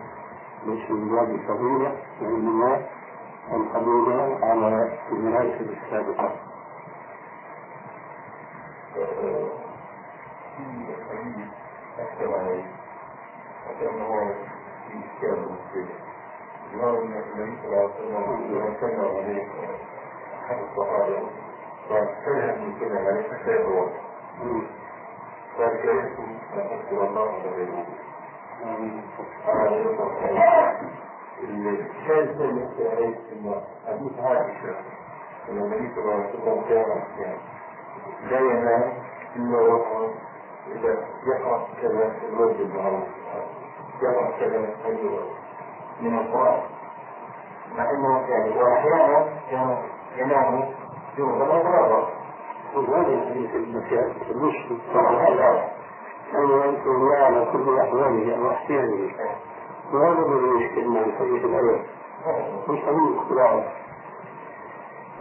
[0.64, 2.83] باب الفضيلة وإنما
[3.53, 6.33] القبول على المراتب السابقة.
[12.00, 12.64] أحكم عليه
[28.64, 30.53] صلى الله عليه وسلم عليه عليه الله
[31.42, 34.74] عليه ده اللي حديث عائشة
[35.48, 37.38] النبي صلى الله عليه وسلم كان يعني
[38.31, 38.92] لا ينام
[39.37, 40.09] الا وهو
[44.87, 45.22] أيوه
[46.00, 46.61] من القران
[47.79, 49.77] مع انه يعني واحيانا كان
[50.16, 50.70] ينام
[51.18, 52.09] جنوبا وفراغا
[52.74, 54.79] وهذا الحديث المسيح المسلم
[56.36, 59.10] أن يذكر الله على كل أحواله أو أحيانه.
[59.92, 61.78] وهذا الذي يشكل مع الحديث الأول
[62.68, 63.64] مش أمين اختراعه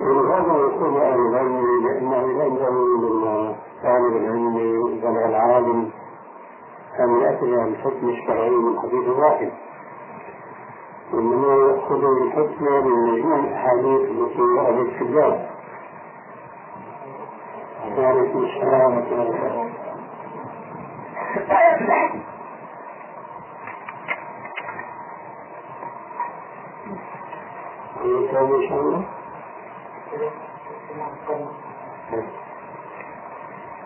[0.01, 2.67] ولهذا يكون أهل العلم لأنه لا ينبغي
[3.01, 4.55] لطالب العلم
[5.03, 5.89] بل العالم.
[6.99, 9.51] أن يأتي بالحكم الشرعي من حديث واحد.
[11.13, 15.49] وإنما يأخذ الحكم من مجموع الأحاديث التي وردت في الباب.
[17.97, 19.03] وعليكم السلام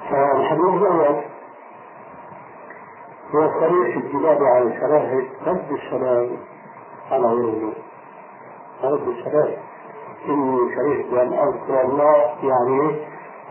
[0.10, 1.16] فالحديث الأول
[3.36, 6.38] هو الصريح في على الشراهد رد السلام
[7.12, 7.74] على غيره
[8.84, 9.54] رد السلام
[10.30, 13.08] إني كرهت أن أذكر الله يعني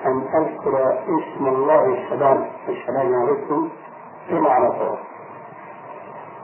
[0.06, 3.68] أن أذكر اسم الله السلام السلام عليكم
[4.30, 4.98] كما عرفه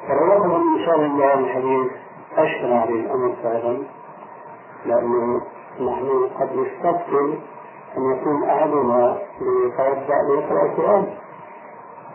[0.08, 1.92] فرواه الإنسان الله الحديث
[2.36, 3.78] أشكل عليه الأمر فعلا
[4.86, 5.40] لأنه
[5.80, 7.38] نحن قد نستقبل
[7.96, 11.06] أن يكون أحدنا ليتوضأ ليقرأ القرآن.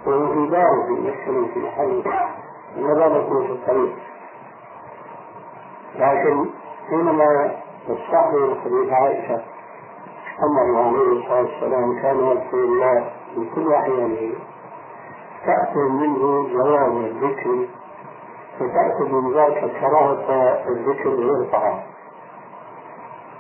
[0.05, 2.03] وهو في داره في مسكن في محل
[2.77, 3.95] ولا نكون في الطريق.
[5.95, 6.45] لكن
[6.89, 7.51] حينما
[7.87, 9.41] تستحضر حديث عائشة
[10.43, 14.33] أنه عليه الصلاة والسلام كان يذكر الله في كل أحيانه
[15.47, 17.67] تأخذ منه جواب الذكر
[18.59, 20.29] فتأخذ من ذلك كراهة
[20.69, 21.79] الذكر غير طعام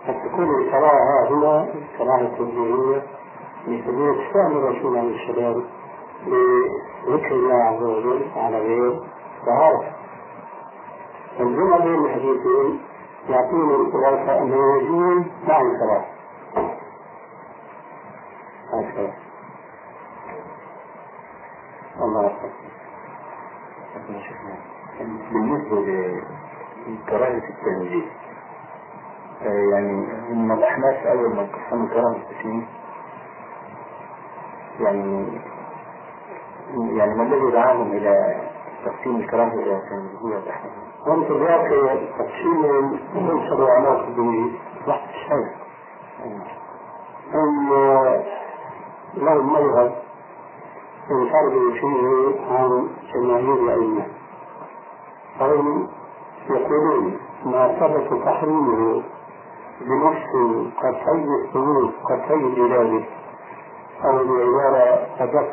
[0.07, 1.67] قد تكون الكراهة هنا
[1.97, 3.03] كراهة الدينية
[3.67, 5.63] لسبيل إسلام الرسول عليه السلام
[6.27, 8.99] لذكر الله عز وجل على غير
[9.45, 9.83] طهارة
[11.39, 12.79] الجمع بين الحديثين
[13.29, 16.05] يعطينا الخلاصة أنه يجوز مع الكراهة.
[22.01, 22.49] الله أكبر.
[25.31, 25.75] بالنسبة
[26.87, 28.07] لكراهة التنزيل
[29.41, 32.67] آه، يعني ما احناش اول ما قسموا كراهة التسليم
[34.79, 35.27] يعني
[36.97, 38.41] يعني ما الذي دعاهم إلى
[38.85, 41.69] تقسيم الكراهة إلى تنزيهية وتحريمية؟ وانت ذاك
[42.19, 42.65] تقسيم
[43.15, 45.55] ينشر على بوحدة الشيء
[47.33, 47.69] أن
[49.15, 50.06] له مذهب
[51.09, 54.05] ينفرد فيه عن جماهير الأئمة.
[55.39, 55.87] فهم
[56.49, 59.03] يقولون ما ثبت تحريمه
[59.81, 60.25] بنص
[60.77, 63.03] قطعي الثبوت قطعي الإرادة
[64.05, 65.49] أو بعبارة أدق.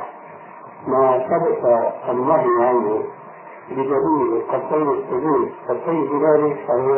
[0.89, 1.65] ما ثبت
[2.09, 3.03] النهي عنه
[3.71, 6.95] بدليل قطعي الثبوت قطعي الإرادة فهو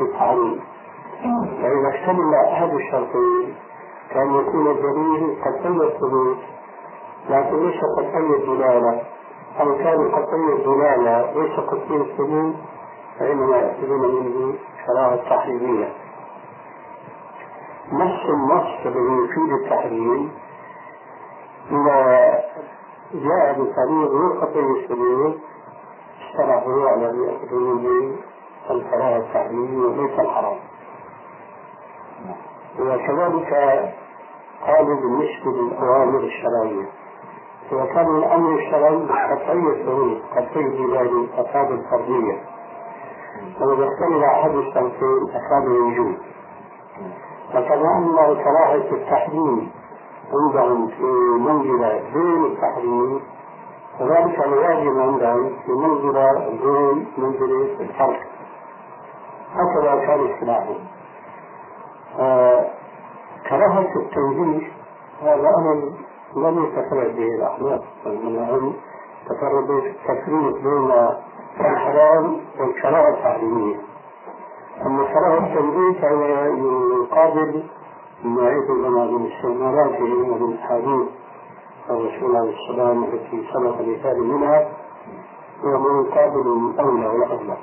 [0.00, 0.60] بالتحريم.
[1.62, 3.54] فإذا اكتمل أحد الشرطين
[4.10, 6.36] كان يكون الدليل قطعي الثبوت
[7.28, 9.02] لكن ليس قطعي الدلالة
[9.60, 12.54] أو كان قطعي الدلالة ليس قطعي الثبوت
[13.18, 14.54] فإنما يأخذون منه
[14.86, 15.92] كراهة تحريمية
[17.92, 20.30] نفس النص الذي يفيد التحريم
[21.70, 22.30] إذا
[23.14, 25.38] جاء بطريق غير قطعي الثبوت
[26.20, 28.16] اشترطوا على أن يأخذوا منه
[28.70, 30.56] الكراهة التحريمية وليس الحرام.
[32.80, 33.52] وكذلك
[34.66, 36.88] قالوا بالنسبة للأوامر الشرعية.
[37.72, 42.40] إذا كان الأمر الشرعي قطعي الثبوت قطعي الدلالة أفاد الفردية
[43.60, 46.16] وإذا اختلف أحد الشرطين أفاد الوجود.
[47.52, 49.70] فكما أن كراهة التحريم
[50.32, 51.02] عندهم في
[51.40, 53.20] منزلة دون التحريم
[53.98, 58.20] كذلك الواجب عندهم في منزلة دون منزلة الفرق.
[59.54, 60.78] هكذا كان اصطلاحهم
[62.18, 62.66] آه
[63.48, 64.68] كراهة التنزيه
[65.22, 65.92] هذا أمر
[66.36, 68.72] لم يتفرد به الأحناف منهم
[69.28, 70.90] تفردوا في التفريق بين
[71.60, 73.76] الحرام والكراهة التحريمية
[74.86, 76.24] أما كراهة التنزيه فهو
[77.02, 77.62] يقابل
[78.24, 81.08] ما يعيدنا من استعمالاته ومن أحاديث
[81.90, 84.68] الرسول عليه السلام التي سبق مثال منها
[85.64, 87.56] وهو يقابل الأولى والأفضل.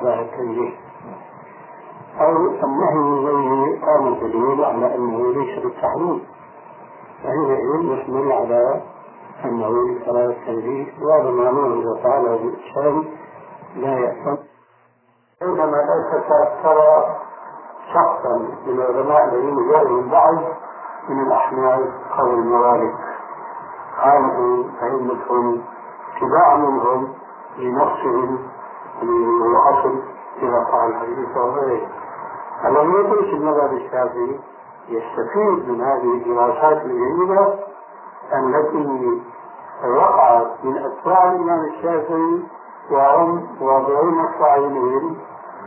[0.00, 0.70] كراهة التنزيه
[2.20, 6.20] أو النهي الذي قام الدليل على أنه ليس بالتحريم.
[7.22, 8.82] فحينئذ يحمل على
[9.44, 13.04] أنه لكراهة التنزيه وهذا ما الله تعالى بالإسلام
[13.76, 14.36] لا يأثم.
[15.40, 17.16] بينما لا ترى
[17.94, 20.56] شخصا من العلماء الذين جاءوا من
[21.08, 21.80] من الأحناف
[22.18, 22.94] أو الموالد
[23.96, 25.62] خالفوا أئمتهم
[26.16, 27.14] اتباعا منهم
[27.58, 28.38] لنفسهم
[29.02, 30.02] للأصل
[30.42, 31.86] إذا فعل الحديث وغيره.
[32.64, 34.40] الذي يدرس المذهب الشافعي
[34.88, 37.54] يستفيد من هذه الدراسات الجيدة
[38.32, 39.22] التي
[39.84, 42.42] وقعت من أتباع الإمام الشافعي
[42.90, 45.18] وهم واضعون الصعيدين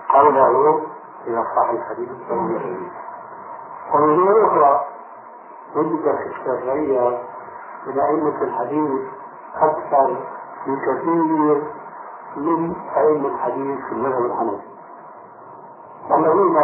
[0.09, 0.81] قوله
[1.27, 2.09] إذا صح الحديث
[3.93, 4.85] ومن أخرى
[5.75, 7.19] وجد في الشافعية
[7.87, 9.01] من أئمة الحديث
[9.55, 10.15] أكثر
[10.67, 11.63] بكثير
[12.37, 14.67] من أئمة الحديث في المذهب الحنفي.
[16.09, 16.57] والذين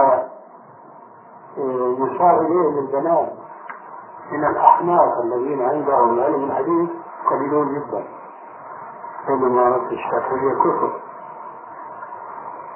[1.58, 3.34] يشار إليهم البنات
[4.32, 6.90] من الأحناف الذين عندهم علم الحديث
[7.30, 8.04] قليلون جدا.
[9.28, 10.94] بينما الشافعية كثر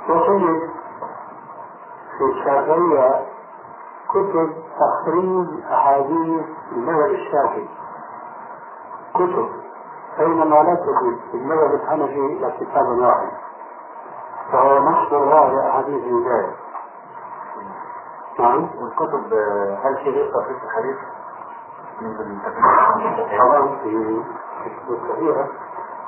[0.10, 0.70] وتجد
[2.18, 3.26] في الشافعية
[4.10, 7.70] كتب تخريج أحاديث المذهب الشافعي.
[9.14, 9.50] كتب.
[10.20, 13.32] بينما لا تجد في المذهب الحنفي إلا كتاب واحد.
[14.52, 16.69] فهو محضر هذا أحاديث ذلك
[18.40, 19.34] نعم والكتب
[19.84, 20.98] هل في غير تصحيح الحديث؟
[23.40, 24.22] طبعا في
[25.10, 25.48] كثيرة.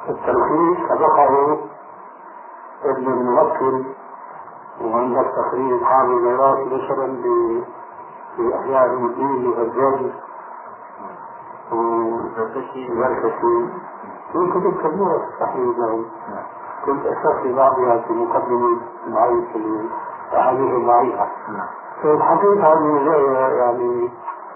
[0.09, 1.57] التلخيص سبقه
[2.83, 3.85] ابن الموكل
[4.81, 7.21] وعندك تقرير حامل الميراث مثلا
[8.35, 10.11] في أحياء الدين لغزالي
[11.71, 12.87] وزركشي
[14.31, 16.05] في كتب كثيرة في التحرير له
[16.85, 18.77] كنت أشرت بعضها في مقدمة
[19.09, 19.55] ضعيف
[20.31, 21.27] الأحاديث الضعيفة
[22.01, 24.11] في الحقيقة هذه يعني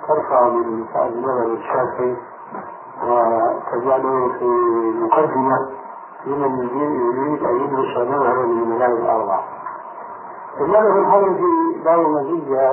[0.08, 2.15] ترفع من سعد المذهب الشافعي
[3.03, 4.45] وتجعله في
[5.01, 5.70] مقدمة
[6.26, 9.43] لمن يريد أن يدرس مذهبا من المذاهب الأربعة.
[10.61, 12.72] المذهب الحنفي له مزية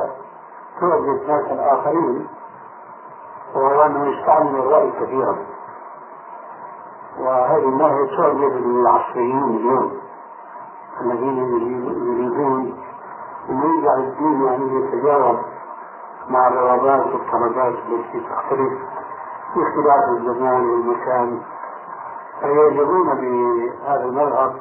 [0.80, 2.26] تعجب ناسا آخرين
[3.54, 5.36] وهو أنه يستعمل الرأي كثيرا
[7.20, 9.92] وهذه النهي تعجب العصريين اليوم
[11.00, 12.78] الذين يريدون
[13.48, 15.38] يرجع الدين يعني يتجاوب
[16.28, 18.72] مع الرغبات والطلبات التي تختلف
[19.54, 21.40] في اختلاف الزمان والمكان
[22.40, 24.56] فيعجبون بهذا المذهب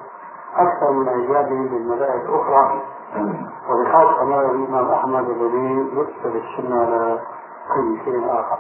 [0.56, 2.82] أكثر من إعجابهم بالمذاهب الأخرى.
[3.70, 7.20] وبخاصة مذهب الإمام أحمد الذي يكتب السنة على
[7.76, 8.58] كل شيء آخر.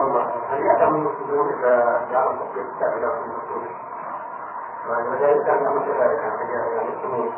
[0.00, 3.06] الله يعلم المسلمون إذا جعلوا تطبيق الكتاب إلى
[4.86, 7.32] المسلمين؟ وذلك كان أمر كذلك يعني المسلمين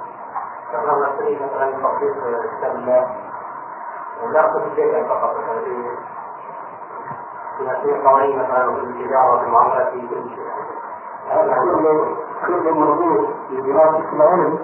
[0.72, 2.14] كما نستطيع مثلا تطبيق
[2.58, 3.16] كتاب الله
[4.22, 5.94] ولا اقصد الشيء فقط في
[7.82, 10.44] في قوانين مثلا في التجاره في المعاملات في كل شيء
[12.46, 14.58] كل مربوط بدراسه العلم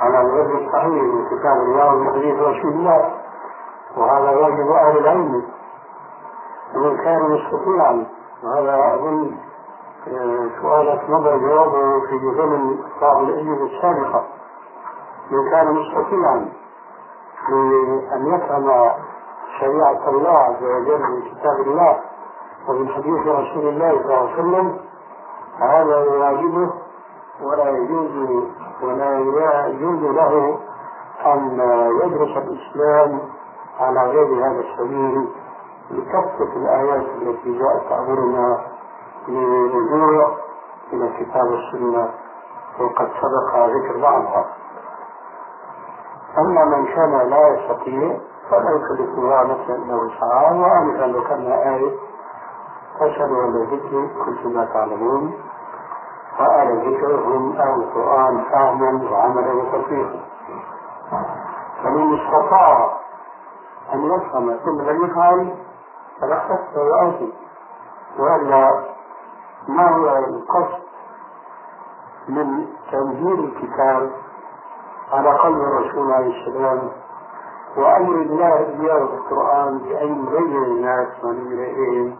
[0.00, 3.12] على الوجه الصحيح من كتاب الله والحديث ورسول الله
[3.96, 5.42] وهذا واجب أهل العلم
[6.74, 8.06] ومن كان مستطيعا
[8.44, 9.30] وهذا آه،
[10.62, 14.24] سؤالك مضى جوابه في ضمن بعض الاجوبه السابقة.
[15.30, 16.48] من كان مستطيعا
[17.48, 18.90] لأن يفهم
[19.60, 21.98] شريعة الله عز وجل من كتاب الله
[22.68, 24.78] ومن حديث رسول الله صلى الله عليه وسلم
[25.58, 26.70] هذا واجبه
[27.42, 28.44] ولا يجوز
[28.82, 29.18] ولا
[29.66, 30.58] يجوز له
[31.26, 31.60] أن
[32.02, 33.20] يدرس الإسلام
[33.80, 35.28] على غير هذا السبيل
[35.90, 38.58] لكافة الآيات التي جاءت تأمرنا
[39.28, 40.36] بالرجوع
[40.92, 42.10] إلى الكتاب والسنة
[42.80, 44.44] وقد سبق ذكر بعضها.
[46.38, 48.16] أما من كان لا يستطيع
[48.50, 51.96] فلا يكلف الله نفسا إلا وسعها لو كان آية
[53.00, 55.34] فاشهدوا أن ذكري كنت ما تعلمون.
[56.40, 60.20] وآل الذكر هم أهل القرآن فهما وعملا وتطبيقا
[61.84, 62.98] فمن استطاع
[63.94, 65.54] أن يفهم ثم لم يفعل
[66.20, 67.32] فلا حتى يؤدي
[68.18, 68.84] وإلا
[69.68, 70.82] ما هو القصد
[72.28, 74.10] من تنزيل الكتاب
[75.12, 76.88] على قلب الرسول عليه السلام
[77.76, 82.16] وأمر الله إياه بالقرآن بأن يبين الناس من إليهم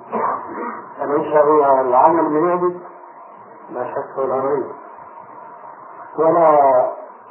[1.02, 2.76] أليس هو العمل بذلك؟
[3.70, 4.66] لا شك ولا ريب.
[6.18, 6.90] ولا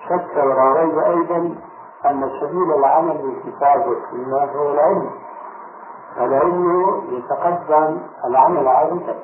[0.09, 1.55] شك ولا ريب أيضا
[2.05, 5.09] أن سبيل العمل بالكتاب والسنة هو العلم.
[6.17, 9.15] العلم يتقدم العمل عادة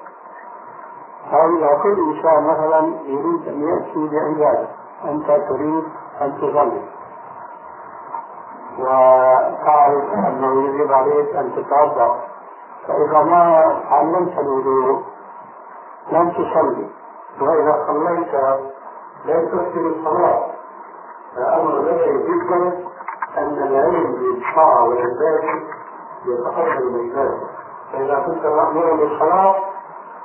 [1.31, 4.67] فإذا كل إنسان مثلا يريد أن يأتي بعبادة
[5.05, 5.83] أنت تريد
[6.21, 6.81] أن تصلي
[8.79, 12.19] وتعرف أنه يجب عليك أن تتوضأ
[12.87, 15.03] فإذا ما تعلمت الوضوء
[16.11, 16.89] لم تصلي.
[17.41, 18.33] وإذا صليت
[19.25, 20.45] لا تفسد الصلاة.
[21.35, 22.83] فأمر بدعي جدا
[23.37, 25.61] أن العلم بالطاعة والعبادة
[26.25, 27.37] يتقدم العبادة
[27.93, 29.55] فإذا كنت مأمورا بالصلاة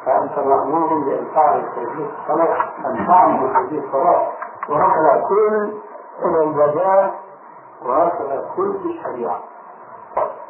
[0.05, 4.28] فأنت مأمور تعرف كيفية الصلاة أن تعمل هذه الصلاة
[4.68, 5.72] وهكذا كل
[6.24, 7.12] العبادات
[7.82, 9.40] وهكذا كل الشريعة.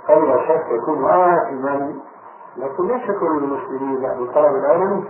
[0.07, 1.95] فإذا شك يكون آثما
[2.57, 5.05] لكن ليس كل المسلمين لأن طلب العلم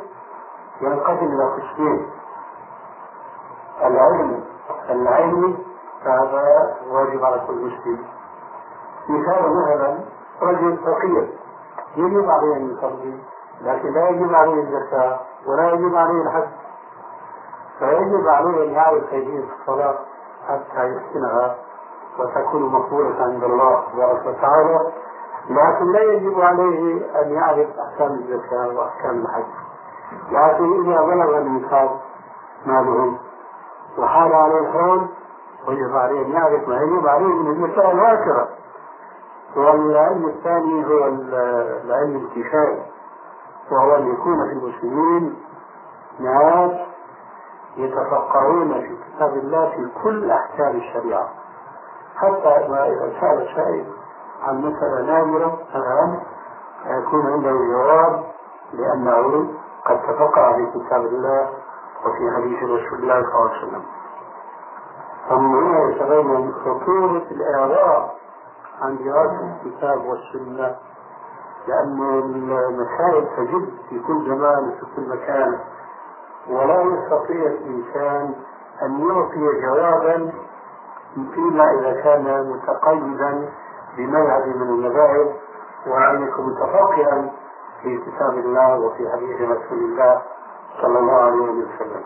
[0.80, 2.10] ينقسم إلى قسمين.
[3.82, 4.44] العلم
[4.90, 5.58] العلمي
[6.04, 8.04] فهذا واجب على كل مسلم.
[9.08, 9.98] مثال مثلا
[10.42, 11.28] رجل فقير
[11.96, 13.18] يجب عليه أن يصلي.
[13.62, 16.48] لكن لا يجب عليه الزكاة ولا يجب عليه الحج.
[17.78, 19.98] فيجب عليه أن يعرف كيفية الصلاة
[20.48, 21.56] حتى يحسنها
[22.18, 24.92] وتكون مقبولة عند الله تبارك وتعالى.
[25.50, 29.44] لكن لا يجب عليه أن يعرف أحكام الزكاة وأحكام الحج.
[30.30, 31.90] لكن إذا بلغ النصاب
[32.66, 33.18] ماله
[33.98, 35.06] وحال عليه الحول
[35.68, 38.48] وجب عليه أن يعرف ما يجب عليه من المسائل الهاكرة
[39.56, 41.06] والعلم الثاني هو
[41.84, 42.82] العلم الكفاية.
[43.72, 45.36] وهو أن يكون في المسلمين
[46.20, 46.72] ناس
[47.76, 51.28] يتفقهون في كتاب الله في كل أحكام الشريعة.
[52.16, 53.86] حتى إذا سأل سائل
[54.42, 56.20] عن مسألة نادرة الآن
[56.86, 58.24] يكون عنده جواب؟
[58.72, 59.50] لأنه
[59.86, 61.48] قد تفقه في كتاب الله
[62.06, 63.82] وفي حديث رسول الله صلى الله عليه وسلم.
[65.28, 68.10] فمن هنا يتبين خطورة الإعراض
[68.82, 70.76] عن دراسة الكتاب والسنة.
[71.66, 72.00] لأن
[72.50, 75.58] المسائل تجد في كل زمان وفي كل مكان.
[76.50, 78.34] ولا يستطيع الإنسان
[78.82, 80.32] أن يعطي جوابا
[81.34, 83.48] فيما إذا كان متقيدا
[83.96, 85.36] بمذهب من المذاهب
[85.86, 87.30] وأن يكون متفقها
[87.82, 90.22] في كتاب الله وفي حديث رسول الله
[90.82, 92.02] صلى الله عليه وسلم.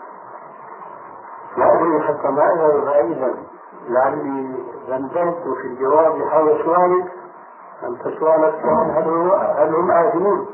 [1.57, 3.33] لا أدري حتى ما أذهب بعيدا
[3.87, 7.11] لعلي ذنبت في الجواب حول سؤالك.
[7.87, 10.47] أنت سؤالك كان هل, هل هم آثمون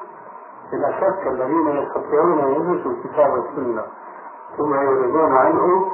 [0.72, 3.84] بلا شك الذين يستطيعون أن يدرسوا الكتاب والسنة
[4.58, 5.92] ثم يريدون عنه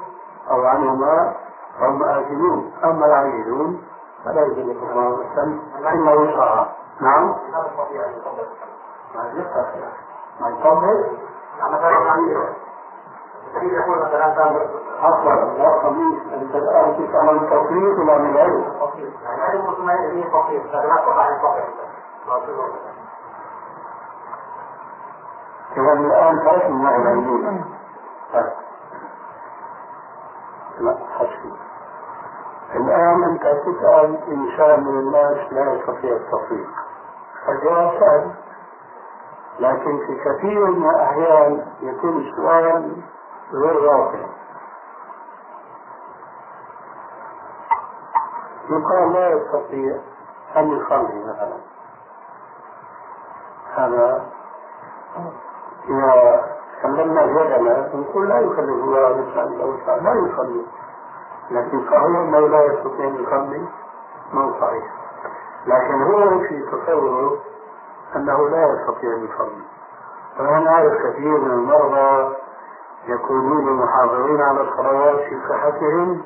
[0.51, 1.33] أو عنهما
[1.79, 3.81] هم آثمون أما العاجزون
[4.25, 5.19] فلا يجب الله
[5.93, 7.35] إلا وسعها نعم.
[10.41, 10.49] ما
[13.53, 14.33] يطبق يقول مثلا
[15.01, 15.69] حصل لا
[17.15, 18.65] عن التوفيق ولا من العلم؟
[19.37, 21.63] العلم ما هي فقير فلا تقع الفقر
[25.77, 27.63] إذا الآن تعرفنا العلمية
[30.79, 31.53] لا حسبي
[32.75, 36.69] الآن أنت تسأل إنسان من الناس لا يستطيع التصديق
[37.49, 38.31] الجواب سهل
[39.59, 43.01] لكن في كثير من الأحيان يكون السؤال
[43.53, 44.19] غير واقع
[48.69, 49.97] يقال لا يستطيع
[50.57, 51.57] أن يصلي مثلا.
[53.75, 54.25] هذا
[55.89, 56.45] إذا
[56.81, 57.25] سلمنا
[57.95, 60.65] نقول لا يكلف الله نفسا لا يصلي
[61.51, 63.67] لكن صحيح أنه لا يستطيع أن يصلي
[64.33, 64.83] ما هو صحيح.
[65.67, 67.37] لكن هو في تصوره
[68.15, 69.63] أنه لا يستطيع أن يصلي
[70.39, 72.35] وأنا أعرف كثير من المرضى
[73.07, 76.23] يكونون محافظين على الصلوات في صحتهم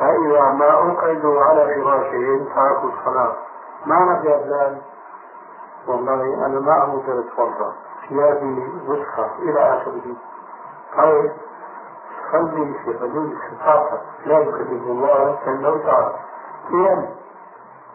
[0.00, 3.36] فإذا ما أوقدوا على فراشهم تركوا الصلاة.
[3.86, 4.78] ما يا فلان
[5.88, 7.72] والله أنا ما أقدر أتوضأ.
[8.08, 10.16] ثيابي وسخة إلى آخره.
[10.96, 11.32] طيب
[12.32, 16.14] صلي في حدود استطاعتك لا يكلف الله إلا وسعه
[16.70, 17.08] إذا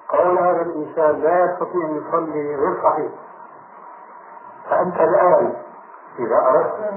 [0.09, 3.11] قول هذا الإنسان لا يستطيع أن يصلي غير صحيح.
[4.69, 5.53] فأنت الآن
[6.19, 6.93] إذا أردت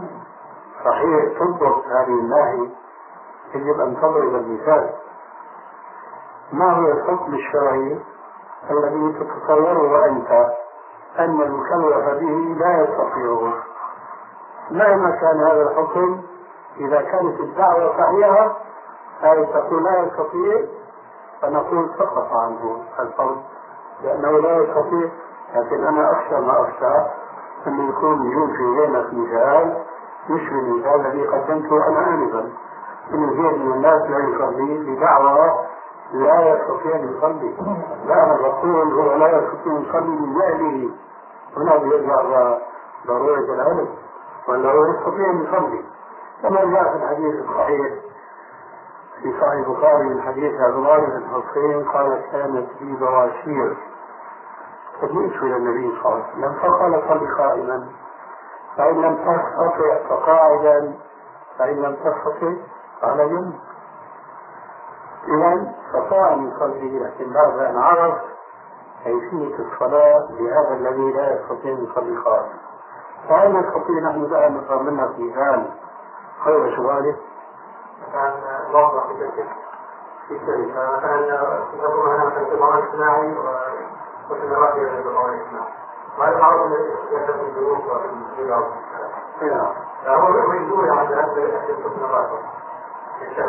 [0.84, 1.38] صحيح.
[1.38, 2.68] تضبط هذه الناحية
[3.54, 4.90] يجب أن تضرب المثال.
[6.52, 8.00] ما هو الحكم الشرعي
[8.70, 10.30] الذي تتصوره أنت
[11.18, 13.52] أن المكلف به لا يستطيعه؟
[14.70, 16.22] مهما كان هذا الحكم
[16.76, 18.56] إذا كانت الدعوة صحيحة
[19.24, 20.66] أي تقول لا يستطيع
[21.42, 23.42] فنقول سقط عنه الفرض
[24.02, 25.10] لأنه لا يستطيع.
[25.54, 27.10] لكن أنا أخشى ما أخشى
[27.66, 29.84] أن يكون يوجد في بينك مثال
[30.30, 32.40] مش المثال الذي قدمته أنا آنفا
[33.14, 35.50] إن كثير من الناس لا يصلي بدعوى
[36.12, 37.54] لا يستطيع أن يصلي.
[38.06, 40.90] لا أنا بقول هو لا يستطيع أن يصلي من جهله
[41.56, 42.22] هنا بيرجع
[43.06, 43.88] ضرورة العلم.
[44.48, 45.84] ولا هو يستطيع أن يصلي.
[46.42, 47.92] كما جاء في الحديث الصحيح
[49.22, 53.76] في صحيح البخاري من حديث عمران بن حسين قال كانت لي بواشير
[55.00, 57.86] فجئت إلى النبي صلى الله عليه وسلم فقال صل قائما.
[58.76, 60.94] فإن لم تستطع فقاعدا
[61.58, 62.52] فإن لم تستطع
[63.00, 63.54] فعلى جنب
[65.28, 65.74] إذا
[66.32, 68.14] أن يصلي لكن بعد أن عرف
[69.04, 72.54] كيفية الصلاة لهذا الذي لا يستطيع أن يصلي قائما
[73.28, 75.70] فهل نستطيع نحن الآن نطلب منك مثال
[76.44, 77.16] غير سؤالك؟
[78.08, 78.34] مثلا
[78.72, 79.48] موضع في شركة
[80.28, 81.26] في شركة مثلا
[81.82, 83.34] يقول أنا في الضمان الاجتماعي
[84.30, 85.83] وفي الرأي للضمان الاجتماعي
[86.18, 86.72] معروف
[87.08, 92.38] في الظروف وفي نعم فهو مجبور على هذا الحديث في الرأي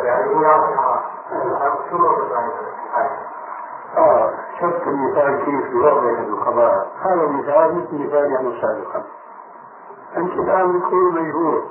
[0.04, 0.70] يعني هو يعرف
[1.90, 1.96] شو
[3.96, 9.04] آه شفت المثال كيف يوضح القضاء هذا المثال مثل مثال يعني سابقا
[10.16, 11.64] أنت الآن بتكون مجبور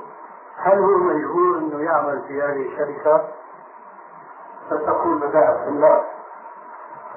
[0.56, 3.28] هل هو مجبور أنه يعمل في هذه الشركة؟
[4.70, 6.02] فتقول بدأت لا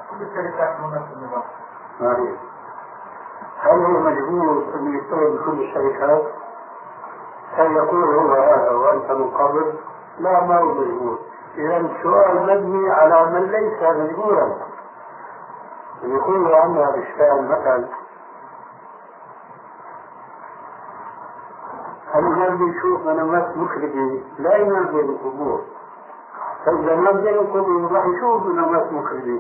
[0.10, 2.40] كل الشركات نفس النظام
[3.60, 6.24] هل هو مجبور أن يشتغل بكل الشركات؟
[7.54, 9.74] هل يقول هو هذا وأنت من قبل؟
[10.20, 11.20] لا ما هو مجبور
[11.58, 14.58] إذا السؤال مبني على من ليس مجبورا
[16.04, 17.86] يقول عنها إشكال مثلا
[22.14, 24.58] هل الناس يشوف منامات مخرجة لا
[24.92, 25.62] بين القبور
[26.66, 29.40] فإذا بين القبور راح يشوف منامات مخرجة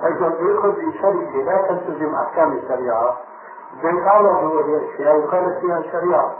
[0.00, 0.30] فإذا
[0.72, 3.16] في شركة لا تلتزم أحكام الشريعة
[3.82, 6.34] بيتعرض هو الأشياء وقالت فيها الشريعة.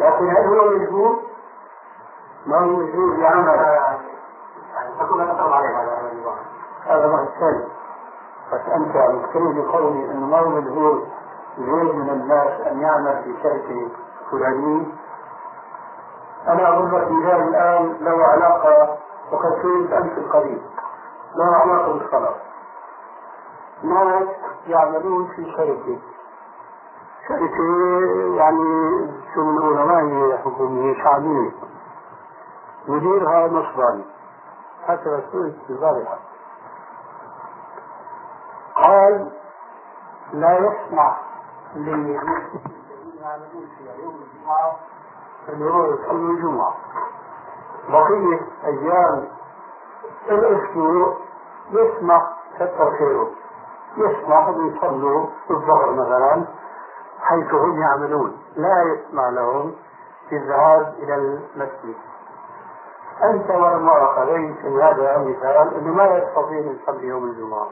[0.00, 1.18] لكن هل هو مجبور؟
[2.46, 3.48] ما هو مجبور بعمل
[6.86, 7.64] هذا ما الثاني
[8.52, 11.06] بس أنت مختلف بقولي أنه ما هو مجبور
[11.58, 13.88] غير من الناس أن يعمل في شركة
[14.30, 14.86] فلانية
[16.48, 18.96] أنا لك مثال الآن له علاقة
[19.32, 20.62] وقد كنت أنت القريب.
[21.34, 22.34] له علاقة بالصلاة.
[23.82, 24.28] ناس
[24.66, 25.98] يعملون في شركة
[28.36, 29.40] يعني شو
[29.84, 31.50] ما هي حكومية شعبية.
[32.88, 34.04] مديرها نصراني
[35.32, 36.18] سئلت في البارحة
[38.76, 39.30] قال
[40.32, 40.58] لا
[41.76, 42.16] للذين
[43.22, 44.76] يعملون في يوم الجمعة
[45.94, 46.74] يصلوا الجمعة.
[47.88, 49.28] بقية أيام
[50.30, 51.16] الأسبوع
[51.70, 52.22] يسمح
[52.58, 53.30] كثر خيره
[53.96, 56.59] يسمح أن يصلوا الظهر مثلا.
[57.20, 58.36] حيث هم يعملون.
[58.56, 59.74] لا يسمح لهم
[60.30, 61.96] بالذهاب إلى المسجد.
[63.22, 67.66] أنت ولما أخذين في هذا المثال أنه ما يستطيع أن يصلي يوم الجمعة.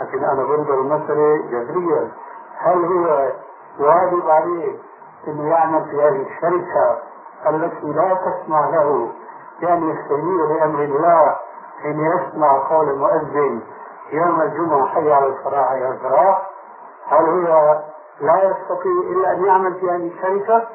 [0.00, 2.10] لكن أنا بنظر المسألة جذريا
[2.58, 3.32] هل هو
[3.78, 4.78] واجب عليه
[5.28, 6.98] انه يعمل في هذه الشركة
[7.46, 9.08] التي لا تسمح له
[9.60, 11.36] بأن يستجيب لأمر الله
[11.82, 13.60] حين يسمع قول المؤذن
[14.12, 16.38] يوم الجمعة حي على الصلاه حي على الصلاه
[17.06, 17.78] هل هو
[18.20, 20.68] لا يستطيع إلا أن يعمل في هذه الشركة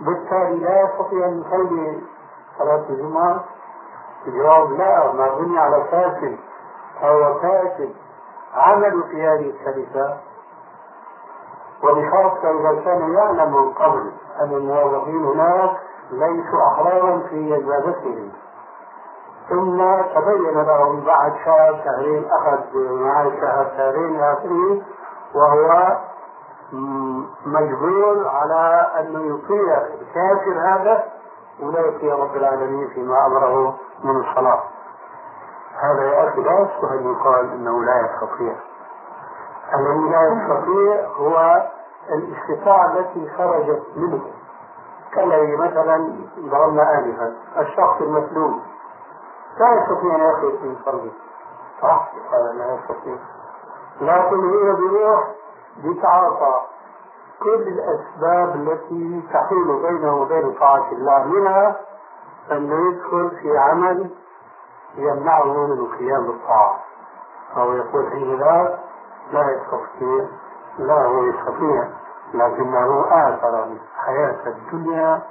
[0.00, 2.00] بالتالي لا يستطيع أن يصلي
[2.58, 3.44] صلاة الجمعة
[4.26, 6.36] الجواب لا ما بني على فاسد
[7.00, 7.94] فهو فاسد
[8.54, 10.16] عمل في هذه الشركة.
[11.82, 15.70] وبخاصة إذا كان يعلم من قبل أن الموظفين هناك
[16.10, 18.32] ليسوا أحرارا في إجازتهم.
[19.48, 19.78] ثم
[20.14, 24.82] تبين لهم بعد شهر شهرين أخذ معي شهر شهرين إلى آخره
[25.34, 25.96] وهو
[27.46, 31.04] مجبور على أنه يطيع الكافر هذا
[31.60, 34.62] ولا يطيع رب العالمين فيما أمره من الصلاة.
[35.82, 38.56] هذا يا أخي لا يصلح أن يقال أنه لا يستطيع.
[39.74, 41.62] الذي لا يستطيع هو
[42.12, 44.22] الاستطاعة التي خرجت منه.
[45.14, 48.62] كالذي مثلا ضربنا آنفا الشخص المسلوم.
[49.58, 51.12] لا يستطيع أن يخرج من صلبه
[51.82, 53.16] صح؟ قال لا يستطيع.
[54.00, 55.28] لكن هو بيروح
[55.82, 56.60] بيتعاطى
[57.42, 61.76] كل الأسباب التي تحول بينه وبين طاعة الله منها
[62.52, 64.10] أنه يدخل في عمل
[64.96, 66.80] يمنعه من القيام بالطاعة
[67.56, 68.78] أو يقول حين ذاك
[69.32, 70.28] لا يستطيع
[70.78, 71.88] لا هو يستطيع
[72.34, 75.22] لكنه آثر حياة الدنيا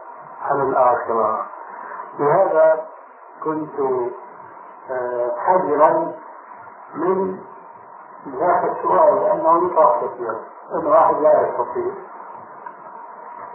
[0.41, 1.45] على الآخرة.
[2.19, 2.85] لهذا
[3.43, 3.79] كنت
[4.91, 6.13] آه، حذرا
[6.95, 7.39] من
[8.27, 10.39] ذاك السؤال لأنه يطرح كثيرا
[10.75, 11.93] أن واحد لا يستطيع.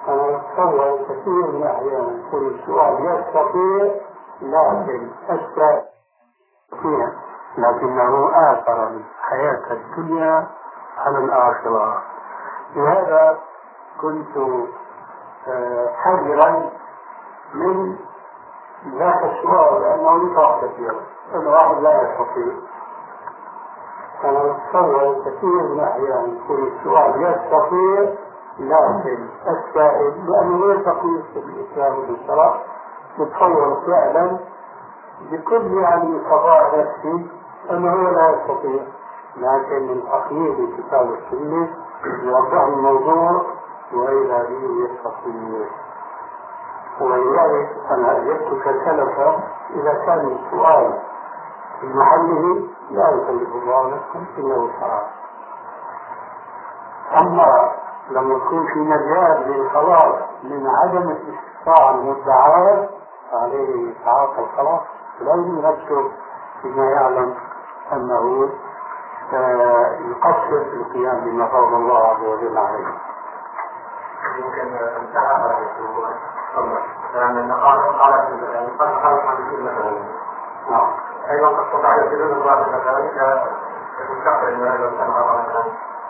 [0.09, 2.25] أنا أتصور كثير من الأحيان.
[2.27, 3.95] يكون السؤال يستطيع
[4.43, 7.09] لكن يستطيع
[7.59, 10.47] لكنه آثر حياة الدنيا
[10.99, 12.03] على الآخرة.
[12.77, 13.39] لهذا
[14.01, 14.37] كنت
[15.49, 16.71] آه، حذرا
[17.55, 17.97] من
[18.99, 21.01] ذاك السؤال لأنه يطرح كثيرا
[21.35, 22.55] أن واحد لا يستطيع.
[24.25, 28.15] أنا أتصور كثير من الأحيان يكون السؤال يستطيع
[28.59, 32.61] لكن السائل لأنه ليس في الإسلام بالشرع
[33.19, 34.39] يتصور فعلا
[35.31, 37.27] بكل يعني قضاء نفسي
[37.71, 38.83] أنه لا يستطيع.
[39.37, 41.69] لكن الأخير في كتاب السنة
[42.25, 43.43] يوضح الموضوع
[43.95, 45.67] وإلى به يستطيع.
[47.01, 49.41] ولذلك أنا أجبتك سلفا
[49.75, 50.99] إذا كان السؤال
[51.81, 55.09] في محله لا يكلف الله نفسا إلا وسعها.
[57.17, 57.73] أما
[58.11, 62.89] لما يكون في مجال للخلاص من عدم الاستطاعة المدعاة
[63.33, 64.81] فعليه تعاطى الخلاص.
[65.21, 66.11] لازم يركز
[66.63, 67.35] فيما يعلم
[67.93, 68.49] أنه
[70.11, 72.95] يقصر في القيام بما فرض الله عز وجل عليه.
[74.39, 74.77] يمكن
[75.15, 76.09] هذا الموضوع
[77.15, 79.93] لأن النقاط قالت قد خلق عن كل مثلا
[80.71, 80.91] نعم.
[81.31, 83.43] أيضا قد استطاع يسيرون الله كذلك
[84.01, 85.65] المستقبل من هذا السنة مثلا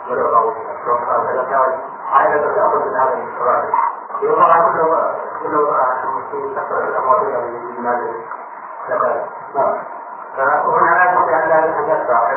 [0.09, 0.53] ولو
[2.13, 3.69] عائلة تأخذ من هذا الشرائع.
[4.21, 5.47] يوضع في
[7.39, 8.23] من المال
[9.55, 9.77] نعم.
[10.37, 12.33] فهنا لا يستطيع أن لا يدفع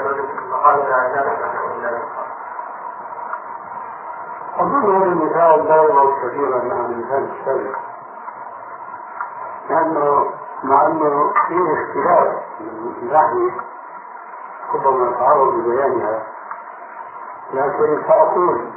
[0.51, 1.99] مقال لا لا
[4.59, 7.79] أظن هذا المثال لا يضع كثيرا عن مثال السابق
[9.71, 10.31] لأنه
[10.63, 12.35] مع أنه فيه اختلاف.
[13.03, 13.61] ناحية
[14.75, 16.23] ربما نتعرض لبيانها.
[17.53, 18.71] لكن سأقول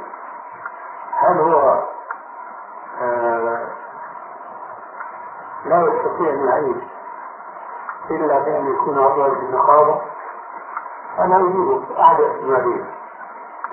[1.12, 1.82] هل هو
[3.02, 3.68] آه
[5.64, 6.76] لا يستطيع أن يعيش
[8.10, 10.00] إلا بأن يكون عضوا في النقابة
[11.18, 12.86] أنا أجيب أحد احتمالين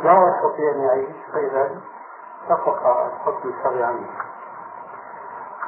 [0.03, 1.81] لا يستطيع أن يعيش فإذا
[2.49, 4.07] سقط الحكم الشرعي عنه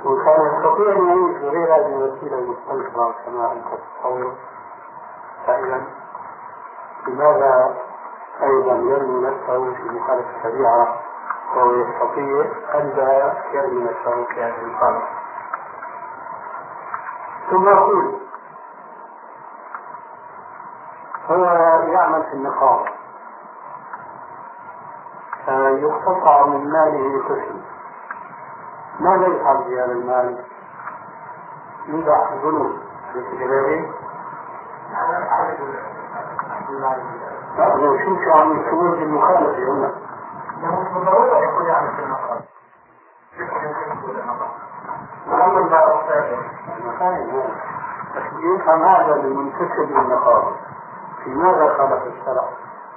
[0.06, 4.34] وكان يستطيع أن يعيش بغير هذه الوسيلة المستنكرة كما أنت تتصور.
[5.48, 5.82] فإذا
[7.08, 7.76] لماذا
[8.44, 11.00] أيضا يرمي نفسه في مخالفة الشريعة
[11.56, 12.46] وهو يستطيع
[12.84, 15.08] لا يرمي نفسه في هذه المخالفة؟
[17.50, 18.16] ثم أقول
[21.30, 21.44] هو
[21.94, 22.86] يعمل في النقابة
[25.48, 27.62] يقتطع من ماله قسم
[29.00, 30.44] ماذا يفعل بهذا المال؟
[31.88, 32.72] يوضع في البنوك
[33.14, 33.90] في كذلك؟
[37.58, 39.92] لا شو شو يكتبون في المخالفة هنا؟
[40.94, 42.42] بالضرورة يكون يعمل في النقابة
[45.28, 45.98] محمد بقى
[48.16, 50.56] بس يفهم هذا المنتسب للنقابة
[51.24, 52.50] في ماذا خالف الشرع؟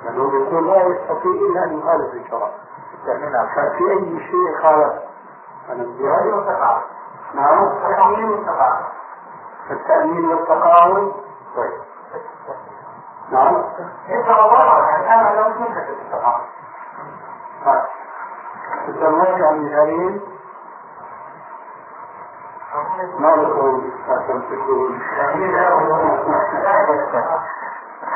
[0.05, 2.51] لأنه يقول لا يستطيع إلا أن يخالف الشرع
[3.55, 4.93] ففي أي شيء خالف
[5.69, 6.83] هذه والتقاعد
[7.35, 8.85] نعم التأمين والتقاعد
[9.71, 11.13] التأمين والتقاعد
[11.57, 11.81] طيب
[13.31, 13.55] نعم
[14.09, 16.45] انت يعني أنا لو كنت في التقاعد
[18.87, 20.21] تسمعك عن مثالين
[23.19, 23.91] ما لكم
[24.51, 25.01] تكون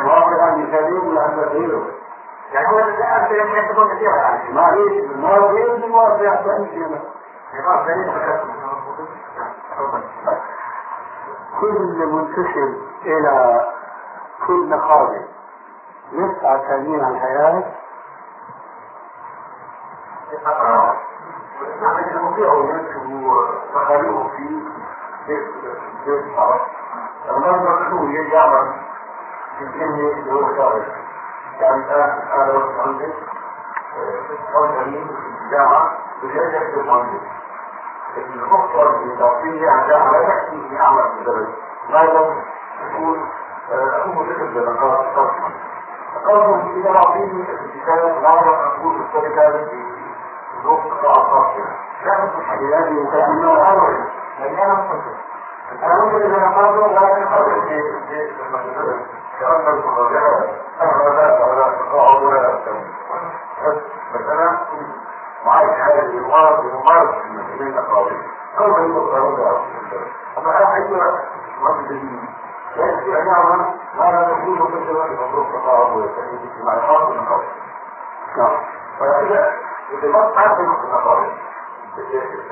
[0.05, 1.87] واقع عن مثالين لأن غيره
[2.53, 2.79] يعني هو
[3.31, 6.87] يوم يكتبون كثيرا يعني معليش المواضيع المواضيع تمشي
[11.61, 13.67] كل منتسب إلى
[14.47, 15.23] كل نقابة
[16.13, 17.65] يسعى تأمين الحياة.
[23.75, 24.61] تخيله في
[25.27, 25.47] بيت
[26.05, 26.11] في
[30.19, 30.45] اللي هو
[31.61, 31.85] يعني
[32.35, 33.15] أنا لو مهندس
[34.53, 35.01] في
[35.45, 37.42] الجامعة وجاي
[38.17, 41.49] الخطوة اللي تعطيه على على نفسه يعمل في البلد
[41.91, 42.43] ما لم
[42.89, 43.29] تكون
[44.05, 45.51] أمه تكتب لنقاط قسما
[46.25, 49.69] قسما إذا أعطيني الكتاب أعرف أقول الشركة
[51.03, 51.55] خاصة
[52.05, 54.05] لا مش هذه لأنه أول
[54.39, 55.15] لأن أنا مفكر
[55.83, 57.53] أنا ممكن إذا نقاطه ولكن قبل
[58.41, 59.07] المسألة
[59.41, 60.45] كأن المراجعة
[60.81, 62.85] أنا لا ولا تقاعد ولا أستمر
[63.67, 64.23] بس
[65.47, 66.65] معاك حاجة للمرض
[67.25, 68.23] المسؤولين الأقربين
[68.59, 69.67] كل ما يبقى ضرورة
[70.39, 70.87] أما أنا عايز
[71.61, 72.21] مرض جديد
[72.77, 77.27] يأتي أن يعمل ما لا نقول مثل يفضل التقاعد والتأمين الاجتماعي خاصة من
[78.37, 78.57] نعم
[79.01, 79.53] ولكن
[79.91, 81.27] الاتفاق عارف انه في النقابة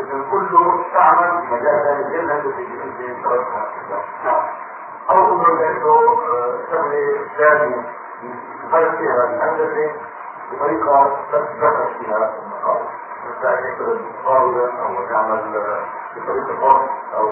[0.01, 2.67] ان كله استعمل مجال ثاني غير هذا في
[5.11, 5.97] أو انه لأنه
[6.71, 7.85] سمي ثاني
[8.65, 9.93] يغير فيها الهندسه
[10.53, 12.33] بطريقه تذكر فيها
[13.45, 13.65] ان
[17.15, 17.29] أو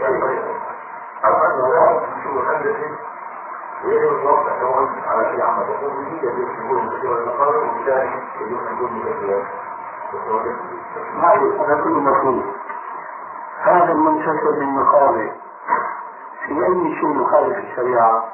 [0.00, 0.54] اي طريقه
[1.24, 2.96] أو انه يعرف شو الهندسه
[3.84, 8.92] ويجب الوقت أنه على شيء عمل وقوم يجب يكون مكتوب المقارنة وبالتالي يجب أن يكون
[8.98, 9.44] مكتوب
[11.14, 12.52] معلش هذا كله مفهوم
[13.62, 15.32] هذا المنتشر بالنقابة
[16.46, 18.24] في أي شيء يخالف الشريعة.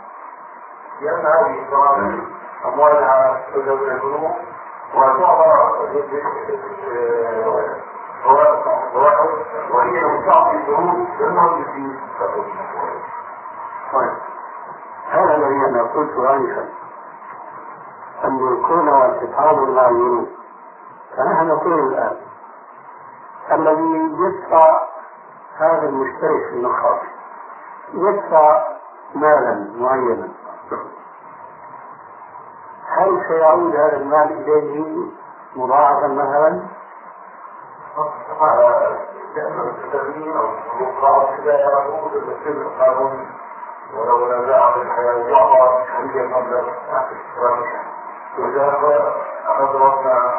[1.01, 2.25] لأن هذه الضرائب
[2.65, 4.37] أموالها تذهب إلى البنوك.
[13.93, 14.13] طيب
[15.11, 16.69] هذا الذي أنا قلت آنفا
[18.25, 20.29] أن يكون والتفاضل مع البنوك
[21.17, 22.17] فنحن نقول الآن
[23.53, 24.81] الذي يدفع
[25.59, 27.03] هذا المشترك في النقابة
[27.95, 28.67] يدفع
[29.15, 30.29] مالا معينا
[33.05, 35.07] هل سيعود هذا المال إليه
[35.57, 36.63] مضاعفا مثلا؟
[39.85, 40.47] التأمين أو
[40.81, 43.27] الوقاء إذا يعود المسلم القانون
[43.97, 46.69] ولو نزاع الحياة يعطى حرية مبلغ
[48.39, 48.69] وإذا
[49.47, 50.35] أخذنا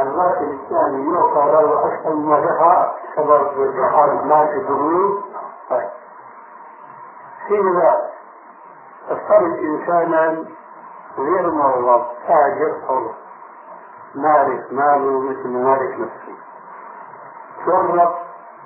[0.00, 5.29] المال الثاني يعطى له أكثر مما دفع سبب إدخال المال البنوك
[5.70, 5.90] طيب.
[7.48, 8.10] حين ذا
[9.08, 10.44] افترض إنسانا
[11.18, 13.14] غير موظف تاجر حر.
[14.14, 16.36] مالك ماله مثل ما مالك نفسه.
[17.66, 18.14] فرط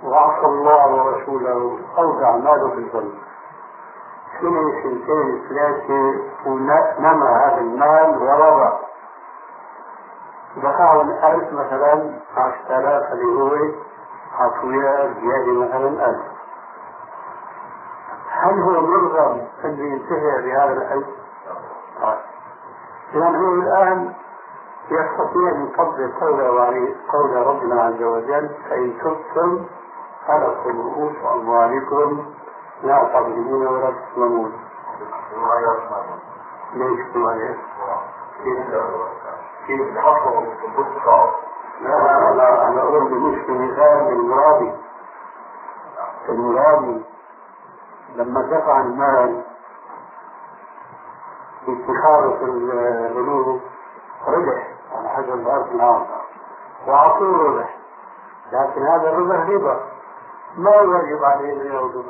[0.02, 3.14] وعصى الله ورسوله أودع ماله في البنك
[4.40, 8.78] سنة سنتين ثلاثة ونمى هذا المال ورضى
[10.56, 13.50] دفعوا الألف مثلا عشرة آلاف اللي هو
[14.38, 16.33] عطوية زيادة مثلا ألف.
[18.44, 21.02] هل هو مرغم أن ينتهي بهذا؟
[22.02, 22.18] طيب
[23.14, 24.12] إذا هو الآن
[24.90, 26.40] يستطيع أن يطبق قول
[27.12, 29.64] قول ربنا عز وجل فإن تبتم
[30.26, 32.24] فلكم رؤوس أموالكم
[32.82, 34.52] لا تظلمون ولا تظلمون
[36.74, 37.58] ليش كذلك؟
[39.66, 40.44] كيف البطاقة
[41.80, 44.72] لا لا لا أنا أقول مش مثال المرابي
[46.28, 47.04] المرابي
[48.14, 49.42] لما دفع المال
[51.68, 53.62] اتخاذه في البنوك
[54.26, 56.06] ربح على حسب الأرض العام
[56.86, 57.76] وأعطوه ربح.
[58.52, 59.80] لكن هذا الربح ربا.
[60.56, 62.04] ما يجب عليه أن يعود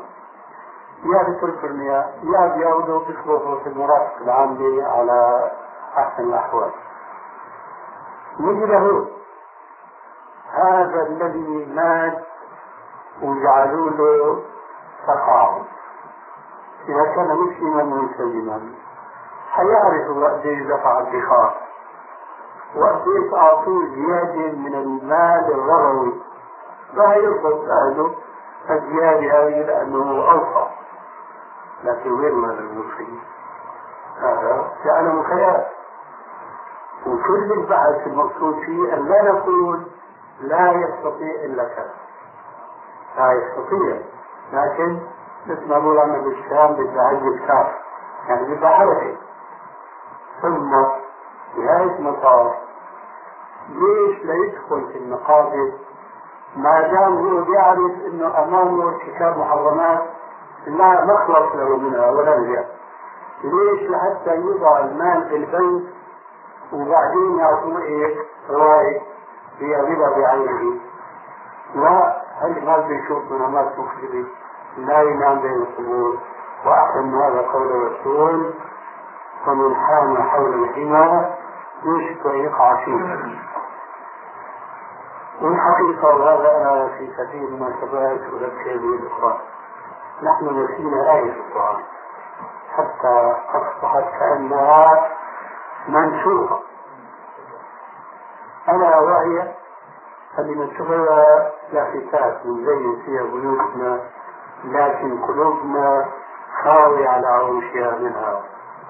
[1.05, 5.51] يا بترك المياه يا بيعودوا بيصرفوا في المرافق العامة على
[5.99, 6.71] أحسن الأحوال.
[8.41, 9.07] نجي له
[10.53, 12.25] هذا الذي مات
[13.23, 14.43] وجعلوا له
[15.07, 15.65] تقاعد
[16.89, 18.61] إذا كان مسلما ملتزما
[19.51, 21.55] حيعرف إيش دفع الدخار
[22.77, 26.21] وقد إيش اعطوه زيادة من المال الرغوي
[26.95, 28.15] ما يرفض اهله
[28.71, 30.67] الزيادة هذه لأنه اوفى
[31.85, 33.23] لكن غير مال المسلمين
[34.21, 35.65] هذا يعلم خيال
[37.07, 39.83] وكل البحث المقصود فيه ان لا نقول
[40.41, 41.95] لا يستطيع الا كذا
[43.19, 44.01] لا يستطيع
[44.53, 44.99] لكن
[45.47, 47.67] مثل ما نقول عنا بالشام عز كتاب
[48.29, 49.17] يعني بدها حركه
[50.43, 50.71] ثم
[51.57, 52.53] نهاية المطاف
[53.69, 55.73] ليش لا يدخل في المقابل
[56.57, 60.03] ما دام هو بيعرف إنه أمامه ارتكاب محرمات
[60.67, 62.65] لا مخلص له منها ولا رجع
[63.45, 65.83] ليش لحتى يوضع المال في البنك
[66.73, 68.17] وبعدين يعطوه إيه؟
[68.51, 69.01] رواية
[69.59, 70.81] هي ربا بعينه
[71.75, 74.27] لا هل ما بيشوف منامات مخربة
[74.77, 76.19] لا ينام بين القبور
[76.67, 78.55] واحسن هذا قول الرسول
[79.47, 81.31] ومن حام حول الحمى
[81.85, 83.39] يوشك أن يقع فيه.
[85.43, 89.37] والحقيقة وهذا أنا في كثير من المناسبات أذكر به الإخوان
[90.23, 91.83] نحن نسينا آية القرآن
[92.77, 95.11] حتى أصبحت كأنها
[95.89, 96.61] منسوخة
[98.69, 99.55] أنا وهي
[100.39, 100.97] اللي منسوخة
[101.73, 104.01] لافتات نزين فيها بيوتنا.
[104.65, 106.07] لكن قلوبنا
[106.63, 108.43] خاوية على عروشها منها.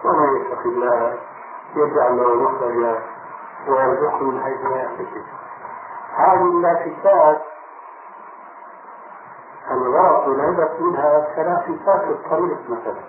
[0.04, 1.18] ومن يتق الله
[1.76, 2.98] يجعل له مخرجا
[3.68, 5.24] ويرزقه من حيث لا يحتسب.
[6.16, 7.42] هذه اللافتات
[9.70, 13.00] الغرض والهدف منها كلافتات الطريق مثلا.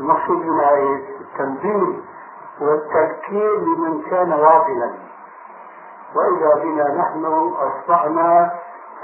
[0.00, 0.70] المقصود منها
[1.20, 2.00] التنبيه
[2.60, 4.90] والتذكير لمن كان واصلا
[6.14, 7.24] وإذا بنا نحن
[7.56, 8.50] أصبحنا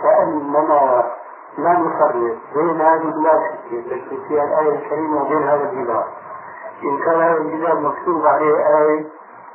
[0.02, 1.07] كأننا
[1.58, 6.06] لا نفرق بين هذه اللافته التي فيها الآية الكريمة وبين هذا الجدار.
[6.84, 9.06] إن كان هذا الجدار مكتوب عليه آية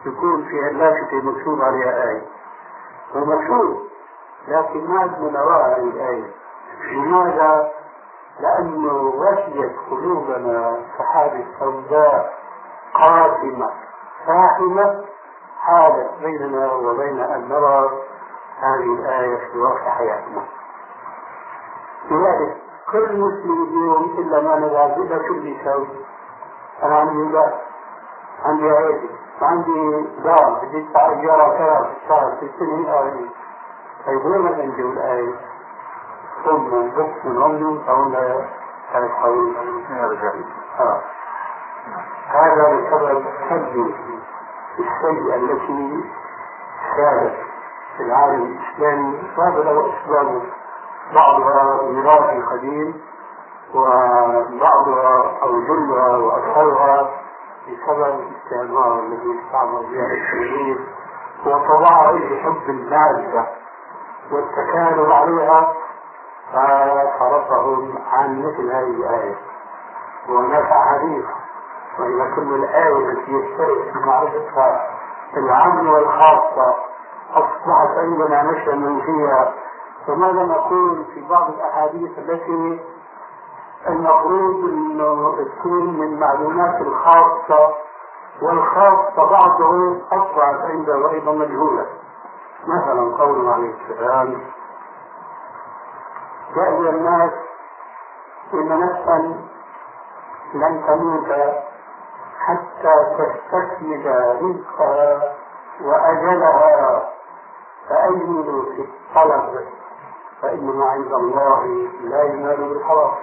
[0.06, 2.22] يكون فيها اللافته مكتوب عليها آية.
[3.16, 3.88] هو مكتوب
[4.48, 6.32] لكن ما عندنا وراء هذه الآية.
[6.92, 7.72] لماذا؟
[8.40, 12.34] لأنه وشيت قلوبنا سحابة سوداء
[12.94, 13.70] قاتمة
[14.28, 15.04] فاحمة
[15.60, 17.90] حالت بيننا وبين أن نرى
[18.60, 20.44] هذه الآية في واقع حياتنا.
[22.12, 22.58] لذلك
[22.92, 24.58] كل مسلم اليوم إلا ما
[24.98, 25.88] إلا شو بيساوي
[26.84, 27.54] أنا عندي لا
[28.46, 29.10] عندي عيدي
[29.42, 33.30] وعندي دار بدي أدفع إيجارها كذا في الشهر في السنة آية
[34.06, 35.36] طيب وين عندي الآية؟
[36.46, 38.50] ثم بس من عمري فهنا
[38.94, 39.54] كانت حوالي
[40.80, 41.02] آه.
[42.28, 43.94] هذا بسبب حد
[44.80, 46.04] السيئة التي
[46.98, 47.36] سادت
[47.98, 50.42] في العالم الإسلامي وهذا له أسبابه
[51.16, 53.02] بعضها ميراث قديم
[53.76, 57.10] وبعضها أو جلها وأكثرها
[57.68, 60.86] بسبب الاستعمار الذي استعمر بها المسلمين
[61.46, 63.46] وطبعها بحب المادة
[64.32, 65.74] والتكالب عليها
[66.54, 69.36] فصرفهم عن مثل هذه الآية.
[70.30, 71.26] وهناك أحاديث
[72.00, 74.90] وإذا كل الآية التي يشترك في معرفتها
[75.38, 76.76] العام والخاصة
[77.34, 79.54] أصبحت عندنا نشأ فيها
[80.08, 82.80] فماذا نقول في بعض الأحاديث التي
[83.88, 87.74] المفروض أنه تكون من معلومات الخاصة
[88.42, 91.86] والخاصة بعضه أصبحت عنده أيضا مجهولة؟
[92.68, 94.42] مثلا قوله عليه السلام
[96.56, 97.32] يا أيها الناس
[98.54, 99.36] إن نفسا
[100.54, 101.54] لن تموت
[102.40, 105.34] حتى تستكمل رزقها
[105.82, 107.04] وأجلها
[107.90, 109.66] فأجملوا في الطلب.
[110.44, 111.66] فإن ما عند الله
[112.04, 113.16] لا ينال بالحرام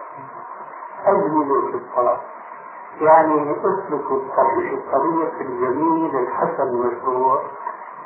[1.07, 2.19] أجملوا في الطلب
[3.01, 7.43] يعني اسلكوا الطريق الطريق الجميل الحسن المشروع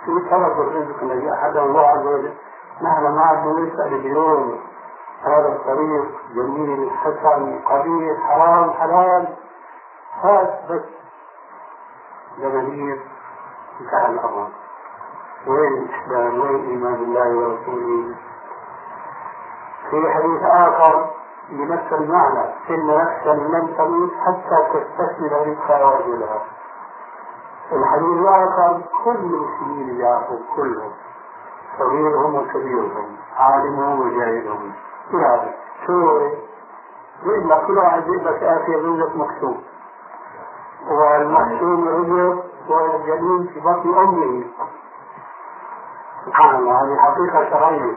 [0.05, 2.35] في طلب الرزق الذي أحد الله عز وجل.
[2.83, 4.61] نحن ما عدنا نسأل اليوم
[5.23, 6.05] هذا الطريق
[6.35, 9.37] جميل حسن قبيح حرام حلال.
[10.23, 10.83] هات بس
[12.39, 13.01] جماهير
[13.81, 14.49] انتهى الأمر
[15.47, 18.15] وين الإسلام وين إيمان الله ورسوله؟
[19.91, 21.11] في حديث آخر
[21.51, 26.43] بنفس المعنى إن نفسا لن تموت حتى تستكمل رزقها ورجلها
[27.73, 30.93] الحديث الآخر كل المسلمين يعرفون كلهم
[31.79, 34.73] صغيرهم وكبيرهم عالمهم وجاهلهم.
[35.13, 35.51] يعني
[35.87, 36.21] شو
[37.23, 39.57] يقول لك كل واحد يقول لك آخر رزق مكتوب.
[40.91, 44.45] والمكتوب رزق والجنين في بطن أمه.
[46.27, 47.97] سبحان الله هذه حقيقة شرعية.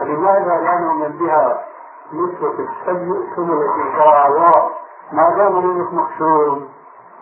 [0.00, 1.64] فلماذا لا نؤمن بها
[2.12, 4.70] نسبة السيء ثم التي شرع الله
[5.12, 6.68] ما دام نورك مختوم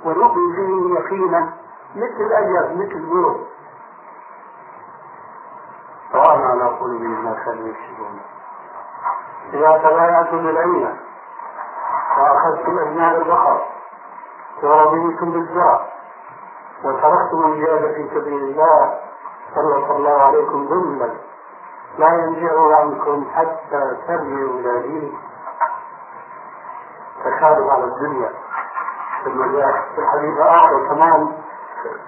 [0.04, 1.52] ونؤمن به يقينا
[1.96, 3.40] مثل الأجر مثل النور
[6.14, 8.20] وأنا على قلوبهم ما كانوا يكسبون.
[9.54, 10.96] إذا تبايعتم بالعينة
[12.18, 13.62] وأخذتم أجناد البقر
[14.62, 15.86] ورضيتم بالزرع
[16.84, 18.98] وتركتم الجهاد في سبيل الله
[19.54, 21.10] سلط الله عليكم ذلا
[21.98, 25.18] لا ينزع عنكم حتى ترجعوا إلى دينكم.
[27.24, 28.30] تخارب على الدنيا.
[29.24, 31.32] ثم جاء في الحديث آخر كمان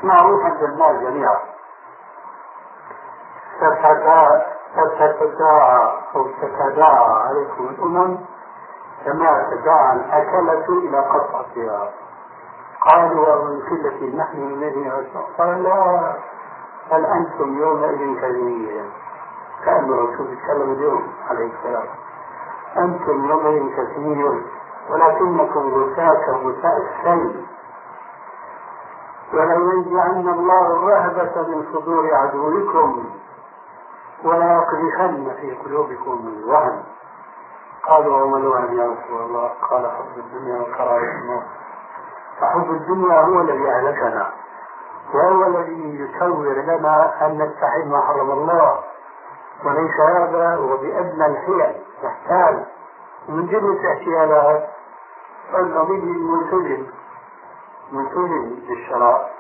[0.02, 1.38] معروف عند الناس جميعا.
[4.76, 8.18] ستتداعى أو تتداعى عليكم الأمم
[9.04, 11.90] كما تداعى الأكلة إلى قطعتها
[12.80, 15.04] قالوا ومن قلة نحن من
[15.38, 16.14] قال لا
[16.90, 18.84] بل أنتم يومئذ كثير
[19.64, 21.88] كأن الرسول يتكلم اليوم عليه السلام.
[22.76, 24.42] أنتم يومئذ كثير
[24.90, 26.14] ولكنكم غثاء.
[26.26, 27.46] كغثاء السيل
[29.34, 33.04] ولينزعن الله الرهبة من صدور عدوكم
[34.24, 36.82] ولا يقذفن في قلوبكم الوهن.
[37.88, 41.42] قالوا وما الوهن يا رسول الله؟ قال حب الدنيا وكراهية الموت
[42.40, 44.30] فحب الدنيا هو الذي أهلكنا
[45.14, 48.78] وهو الذي يصور لنا أن نستحي ما حرم الله.
[49.64, 52.58] وليس هذا هو بأدنى الحيل نحتاج
[53.28, 54.70] من جملة أشياء
[55.54, 56.86] القضية الملتزم
[57.92, 59.30] ملتزم بالشراء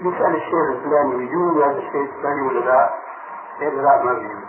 [0.00, 2.90] يسأل الشيخ الفلاني يجوز هذا الشيء الفلاني ولا لا؟
[3.60, 4.44] يقول لا ما بيجوز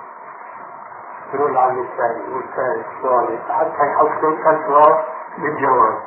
[1.33, 5.03] يقول عن الثاني والثالث والثالث حتى يحط ثلاث سؤال
[5.37, 5.97] بالجواب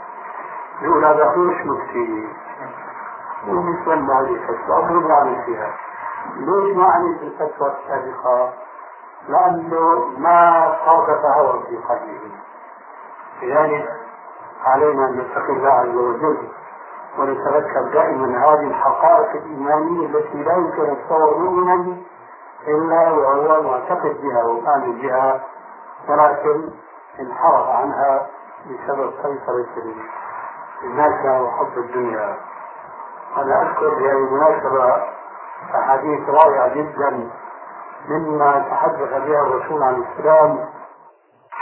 [0.83, 2.29] يقول هذا مش مفتي.
[3.49, 4.79] وبيسمى هذه الفتوى.
[4.79, 5.75] أضرب عن فيها.
[6.37, 8.53] ليش ما عملت الفتوى؟ السابقة؟
[9.29, 12.31] لأنه ما صادف هوى في قلبه.
[13.43, 13.89] لذلك
[14.65, 16.49] علينا أن نتقي الله عز وجل
[17.19, 21.97] ونتذكر دائما هذه الحقائق الإيمانية التي لا يمكن أن تصور مؤمنا
[22.69, 25.41] إلا وهو معتقد بها وآمن بها
[26.09, 26.71] ولكن
[27.21, 28.27] انحرف عنها
[28.67, 29.95] بسبب سيطرة
[30.83, 32.37] الناس وحب الدنيا.
[33.37, 35.03] أنا أذكر في هذه المناسبة
[35.75, 37.31] أحاديث رائعة جدا
[38.09, 40.59] مما تحدث بها الرسول عليه السلام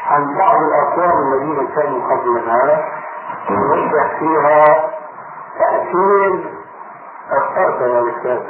[0.07, 2.85] عن بعض الأقوام الذين كانوا قبلنا
[3.51, 4.65] يوضح فيها
[5.59, 6.55] تأثير
[7.31, 8.41] أخطأت يا أستاذ.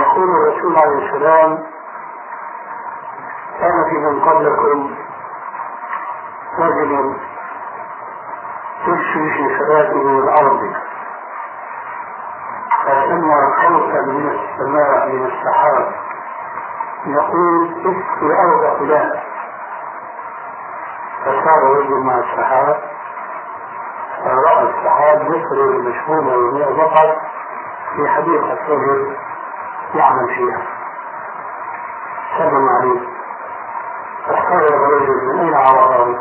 [0.00, 1.58] يقول الرسول عليه السلام
[3.60, 4.90] كان في من قبلكم
[6.58, 7.16] رجل
[8.86, 10.72] يمشي في صلاته الأرض
[12.84, 15.92] فسمع صوتا من السماء من السحاب.
[17.06, 19.20] يقول اسقي أرض فلان.
[21.24, 22.80] فصار رجل مع السحاب.
[24.24, 27.16] فرأى السحاب يسري المشهومة وهي بقر
[27.96, 29.16] في حديقة رجل
[29.94, 30.62] يعمل فيها.
[32.38, 33.00] سلم عليه.
[34.26, 36.18] فاستغرب الرجل من أين عرفه؟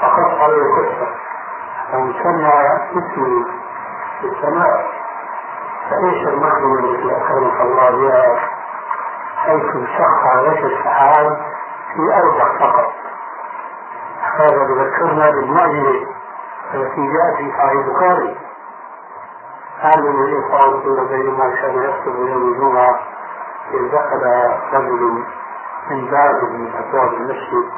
[0.00, 1.21] فقص عليه قصة
[1.94, 2.52] أو سمع
[2.90, 3.44] اسمي
[4.20, 4.86] في السماء.
[5.90, 8.40] فإيش المخدوم التي اكرمك الله بها؟
[9.36, 9.62] حيث
[9.98, 11.36] سخر لك السحاب
[11.94, 12.92] في أربع فقط.
[14.38, 16.06] هذا يذكرنا بالمعجزه
[16.74, 18.36] التي جاءت في صحيح البخاري.
[19.80, 22.98] هذا الذي قال بينما كان يكتب يوم الجمعة
[23.74, 24.22] إذ دخل
[24.72, 25.24] رجل
[25.90, 27.70] من باب من أبواب المسجد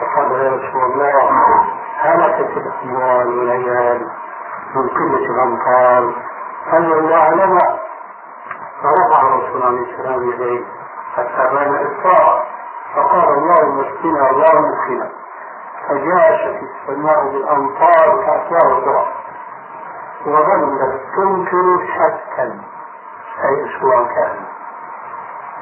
[0.00, 4.08] فقال يا رسول الله هلكت الاموال والعيال
[4.74, 6.14] من قله الامطار
[6.72, 7.78] أن الله لنا
[8.82, 10.64] فرفع الرسول عليه السلام يديه
[11.16, 12.46] حتى بان إسراء
[12.94, 15.10] فقال اللهم اسقنا اللهم اسقنا
[15.88, 19.06] فجاشت السماء بالأمطار كأسوار الذرة
[20.26, 22.60] وظلت تنكر شكا
[23.44, 24.36] أي أسبوع كان.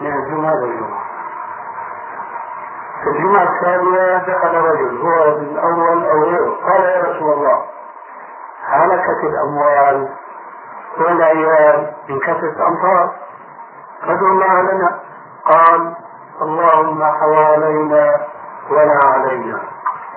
[0.00, 1.03] من الجمعة للجمعة
[3.04, 6.54] في الجمعة الثانية دخل رجل هو الأول أو غيره.
[6.66, 7.64] قال يا رسول الله
[8.66, 10.08] هلكت الأموال
[10.98, 13.10] والعيال من كثرة أمطار
[14.02, 15.00] فادعوا الله لنا
[15.44, 15.94] قال
[16.42, 18.20] اللهم حوالينا
[18.70, 19.60] ولا علينا.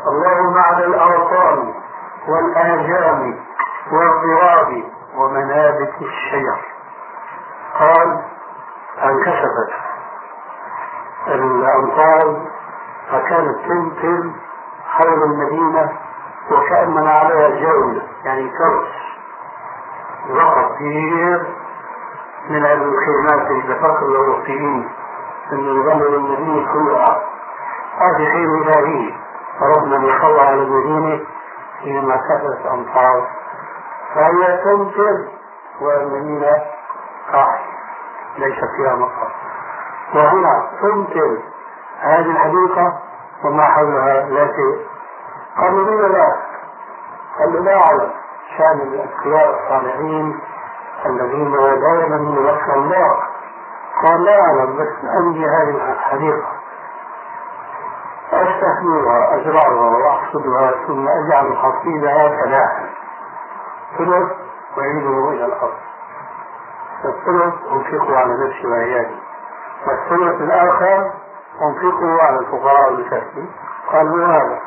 [0.07, 1.73] اللهم على الأوطان
[2.27, 3.39] والآجام
[3.91, 4.83] والضراب
[5.17, 6.59] ومنابت الشجر
[7.79, 8.21] قال
[9.03, 9.71] انكشفت
[11.27, 12.41] الأمطار
[13.11, 14.31] فكانت تمطر
[14.87, 15.89] حول المدينة
[16.51, 19.07] وكأننا عليها جولة يعني كرس
[20.75, 21.45] كثير
[22.49, 24.89] من الخدمات الدفاق الأوروبيين
[25.53, 27.21] أن يظلل النبي كلها.
[27.97, 29.13] هذه خير إلهي
[29.59, 31.19] فربنا يصلى على المدينة
[31.83, 33.27] في مسافة أمطار.
[34.15, 35.27] فهي تمطر
[35.81, 36.51] والمدينة
[37.33, 37.63] قاحل
[38.37, 39.31] ليس فيها مطر
[40.15, 41.37] وهنا تمطر
[42.01, 42.99] هذه الحديقة
[43.43, 44.87] وما حولها لا شيء.
[45.57, 46.35] قالوا لي لا؟
[47.39, 48.11] قالوا لا أعلم
[48.57, 50.39] شأن الأتقياء الصالحين
[51.05, 53.17] الذين دائما يوفى الله.
[54.03, 56.51] قال لا أعلم بس عندي هذه الحديقة
[58.33, 62.89] أستحملها أزرعها وأحصدها ثم أجعل حصيدها فلاحا
[63.97, 64.31] ثلث
[64.77, 65.77] وأعيده إلى الأرض.
[67.05, 69.17] الثلث أنفقه على نفسي وعيالي.
[69.87, 71.11] والثلث الآخر
[71.61, 73.51] أنفقه على الفقراء والمساكين.
[73.91, 74.59] قال هذا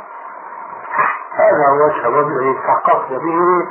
[1.35, 3.67] هذا هو السبب الذي تحققت به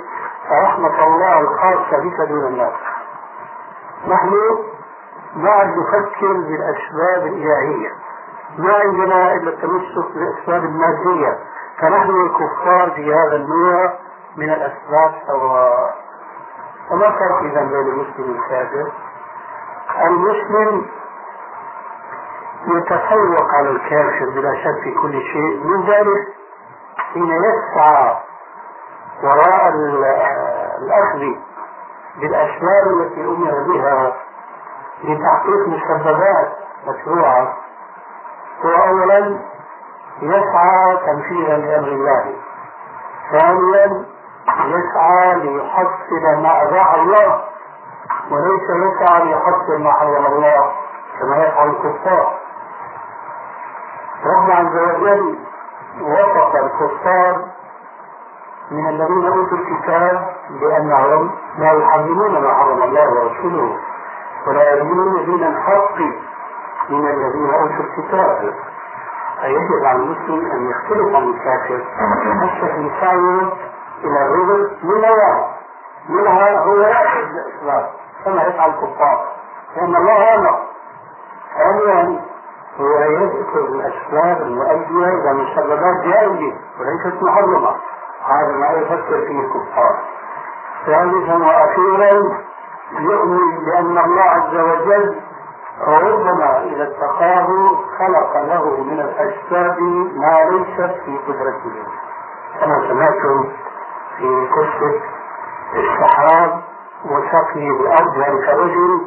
[0.63, 2.73] رحمة الله الخاصة بك دون الناس.
[4.07, 4.33] نحن
[5.35, 7.91] بعد نفكر بالأسباب الإلهية.
[8.57, 11.39] ما عندنا إلا التمسك بالأسباب المادية.
[11.79, 13.93] فنحن الكفار في هذا النوع
[14.37, 15.95] من الأسباب سواء
[16.91, 18.91] وما فرق إذا بين المسلم والكافر؟
[20.05, 20.85] المسلم
[22.67, 25.63] يتفوق على الكافر بلا شك في كل شيء.
[25.63, 26.27] من ذلك
[27.13, 28.17] حين يسعى
[29.23, 29.69] وراء
[30.81, 31.19] الأخذ
[32.19, 34.13] بالأسباب التي أمر بها
[35.03, 36.51] لتحقيق مسببات
[36.87, 37.57] مشروعة
[38.65, 39.39] هو أولا
[40.21, 42.33] يسعى تنفيذا لأمر الله
[43.31, 44.05] ثانيا
[44.65, 47.41] يسعى ليحصل ما أباح الله
[48.31, 50.71] وليس يسعى ليحصل ما حرم الله
[51.19, 52.33] كما يفعل الكفار.
[54.25, 55.35] رب عز وجل
[56.01, 57.45] وصف الكفار
[58.71, 63.77] من الذين أوتوا الكتاب بأنهم لا يحرمون ما حرم الله ورسوله
[64.47, 65.97] ولا يدينون دين الحق
[66.89, 68.53] من الذين أوتوا الكتاب.
[69.41, 71.83] فيجب على المسلم أن يختلف عن الكافر.
[72.41, 73.53] حتى في سعيه
[74.03, 75.49] إلى الرزق من نوع
[76.09, 77.89] منها هو ياخذ الاسباب
[78.25, 79.27] كما يفعل الكفار؟
[79.75, 80.59] لأن الله أمر.
[81.57, 82.21] ثانيا
[82.79, 87.75] هو يذكر الاسباب المؤديه إلى مسببات جائزه وليست محرمه
[88.25, 89.99] هذا ما يفكر فيه الكفار.
[90.85, 92.39] ثالثا وأخيرا
[92.99, 95.15] يؤمن بأن الله عز وجل
[95.87, 97.47] ربما إذا اتقاه
[97.99, 99.79] خلق له من الاسباب
[100.15, 101.83] ما ليست في قدرته.
[102.59, 103.49] كما سمعتم
[104.17, 105.01] في قصة
[105.75, 106.61] السحاب
[107.05, 109.01] وسقي الأرض ذلك الرجل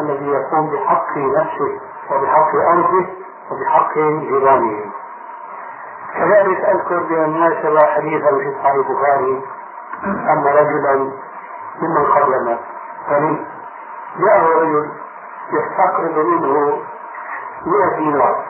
[0.00, 1.91] الذي يقوم بحق نفسه.
[2.10, 3.06] وبحق أرضه
[3.50, 4.92] وبحق جيرانه
[6.14, 9.42] كذلك أذكر بالمناسبة حديثا في صحيح البخاري
[10.04, 11.10] أن رجلا
[11.80, 12.58] ممن قبلنا
[13.10, 13.46] غني
[14.18, 14.90] جاءه رجل
[15.52, 16.82] يستقرض منه
[17.66, 18.44] 100 دينار.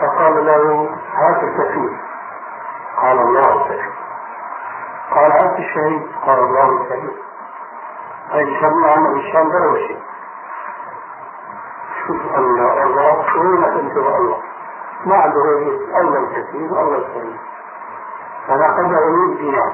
[0.00, 1.96] فقال له هات الكفيل
[2.96, 3.92] قال الله الكفيل
[5.14, 6.02] قال هات الشهيد.
[6.26, 7.16] قال الله الكفيل
[8.34, 9.52] أي شمع عمل الشام
[9.88, 10.03] شوف
[12.10, 14.38] الله الله وين انت الله
[15.06, 17.38] ما عنده غير الله الكثير والله الكريم
[18.48, 18.60] قد
[18.92, 19.72] اريد دينار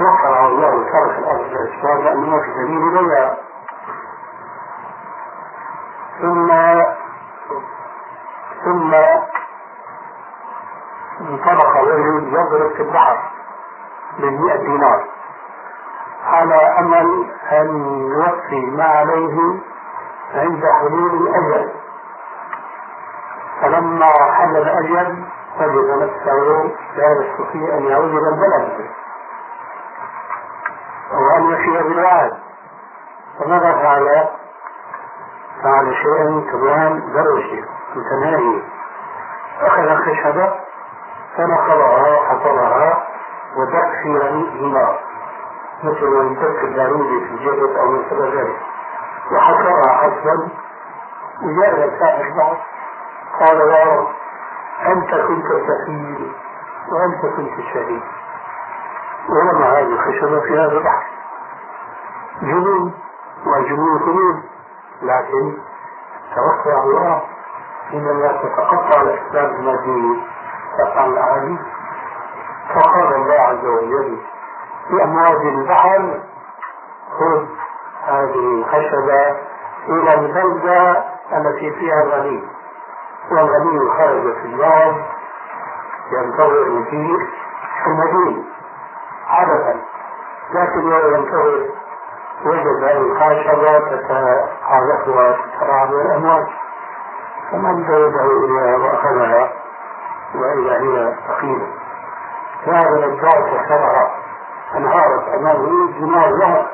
[0.00, 3.36] وقع الله وترك الأرض الاسباب لأنه في سبيل ولا
[6.20, 6.48] ثم
[8.64, 8.94] ثم
[11.20, 13.18] انطلق الرجل يضرب في البحر
[14.18, 15.04] بالمئة دينار
[16.26, 17.68] على امل ان
[18.12, 19.60] يوفي ما عليه
[20.34, 21.70] عند حلول الأجل.
[23.62, 25.24] فلما حل الأجل
[25.60, 28.90] وجد نفسه لا يستطيع أن يعود إلى البلد.
[31.12, 32.32] وأن يفي بالوعد.
[33.38, 34.28] فماذا فعل؟
[35.62, 37.64] فعل شيئا كمان دروشي
[37.96, 38.62] متناهي.
[39.60, 40.54] أخذ خشبة
[41.36, 43.06] فنقضها وحفظها
[43.56, 44.98] ودق في رميئه
[45.82, 48.71] مثل ما يدق البارودي في الجبل أو مثل ذلك.
[49.32, 50.48] وحكرها حسبا
[51.42, 52.56] وجاء إلى السائل بعد
[53.40, 54.08] قال يا رب
[54.86, 56.32] أنت كنت الكفيل
[56.92, 58.02] وأنت كنت الشهيد
[59.28, 61.06] ورمى هذه الخشبة في هذا البحر
[62.42, 62.92] جنون
[63.46, 64.42] وجنون جنون
[65.02, 65.58] لكن
[66.34, 67.22] توقع الله
[67.90, 70.22] حينما تتقطع الأسباب المادية
[70.78, 71.58] تقع الأعالي
[72.74, 74.18] فقال الله عز وجل
[74.88, 76.20] في أمواج البحر
[77.18, 77.46] خذ
[78.12, 79.36] هذه الخشبة
[79.88, 82.42] إلى البلدة التي فيها الغني.
[83.30, 85.02] والغني خرج في اليوم
[86.12, 87.18] ينتظر المدير
[87.84, 88.44] في المدينة
[89.28, 89.74] عادة
[90.54, 91.68] لكن يوم ينتظر
[92.46, 96.46] وجد الخشبة تتعرفها بعض الأموال
[97.50, 99.52] فمن زوده إليها وأخذها
[100.34, 101.66] وإذا هي ثقيلة
[102.66, 104.10] فهذا الضعف وحسبها
[104.76, 106.66] انهارت أمامه جمال ذهب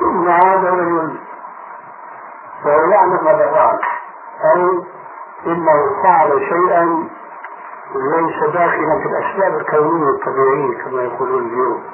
[0.00, 1.18] ثم عاد رجل
[2.64, 3.78] وهو يعلم ماذا فعل
[4.54, 4.82] أي
[5.46, 7.08] إنه فعل شيئا
[7.94, 11.84] ليس داخلا في الأسباب الكونية الطبيعية كما يقولون اليوم.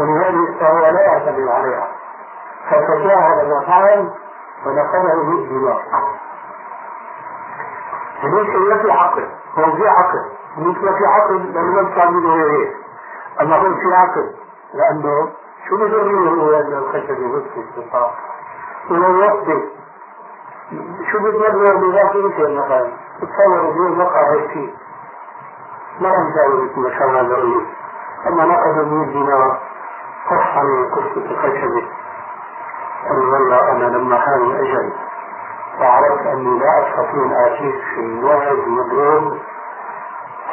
[0.00, 1.88] ولذلك فهو لا يعتمد عليها.
[2.70, 4.10] فتجاهل ما فعل
[4.66, 5.82] ونقله بالدماء
[8.24, 10.24] ليس هي في عقل هو في عقل
[10.58, 12.76] ليس في عقل لم تعمله هيك
[13.40, 14.34] أما هو في عقل
[14.74, 15.28] لأنه
[15.68, 18.10] شو بيضره هو أن الخشب يبث استطاع
[18.90, 19.62] ولو وقته
[21.12, 24.74] شو بيضره بذاك يمكن مثلا تصور اليوم وقع هيك شيء.
[26.00, 27.66] ما نجاوز مشروع ضروري
[28.26, 29.60] أما نقد 100 دينار
[30.30, 31.82] قص عن قصة الخشبة
[33.08, 34.92] قال والله أنا لما حان الأجل
[35.80, 39.38] وعرفت أني لا أستطيع أن آتيك في موعد مضروب.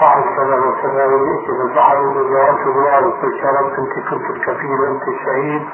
[0.03, 5.67] فعل كذا وكذا وجئت بالبحر وزارت الله وقلت شربت أنت كنت الكفيل أنت الشهيد.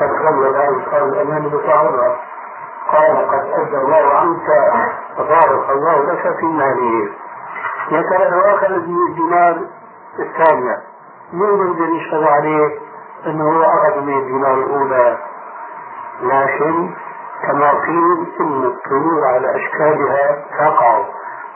[0.00, 0.54] فتغلب
[0.92, 2.16] قال الأمان بصعبها
[2.92, 4.48] قال قد أدى الله عنك
[5.18, 7.08] وبارك الله لك في ماله.
[7.90, 9.58] يا ترى أخذ الدينار
[10.18, 10.76] الثانية.
[11.32, 12.78] من يقدر يشهد عليه؟
[13.26, 15.18] أنه هو أخذ من الدينار الأولى.
[16.22, 16.90] لكن
[17.42, 21.04] كما قيل إن الطيور على أشكالها تقع.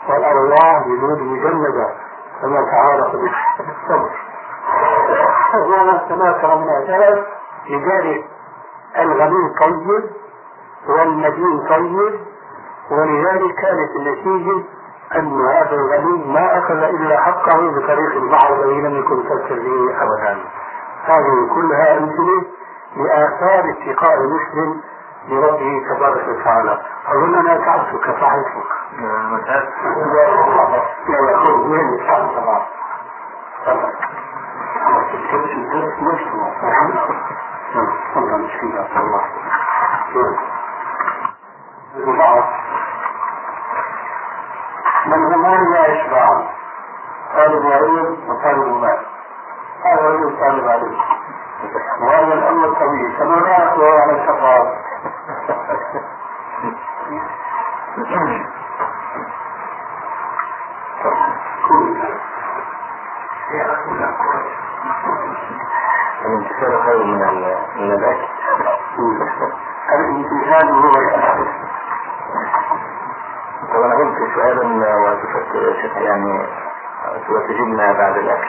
[0.09, 2.04] والأرواح جنود مجندة.
[2.43, 3.03] كما تعالى
[3.59, 4.11] بالصبر
[5.55, 7.25] وما تناكر من أجل
[7.71, 8.25] لذلك
[8.99, 10.05] الغني طيب
[10.89, 12.21] والمدين طيب
[12.91, 14.63] ولذلك كانت النتيجة
[15.17, 20.39] أن هذا الغني ما أخذ إلا حقه بطريق البحر الذي لم يكن يفكر به أبدا.
[21.05, 22.43] هذه كلها أمثلة
[22.97, 24.81] لآثار اتقاء المسلم
[25.29, 26.81] بربه تبارك وتعالى.
[27.07, 28.09] أظن أنا تعبتك
[41.97, 42.45] الله
[45.07, 46.29] من همان لا يشبع
[47.35, 48.99] طالب علم وطالب مال
[49.85, 50.97] هذا رجل طالب علم
[52.03, 53.71] وهذا الامر طويل كما لا
[54.01, 54.84] على الشفاعة
[66.25, 67.19] الانتصار خير من
[67.77, 68.29] من الاكل
[69.95, 71.49] الامتثال هو الأساس
[73.73, 74.17] طب أنا قلت
[75.97, 76.49] يعني
[77.29, 78.49] وتجيبنا بعد الاكل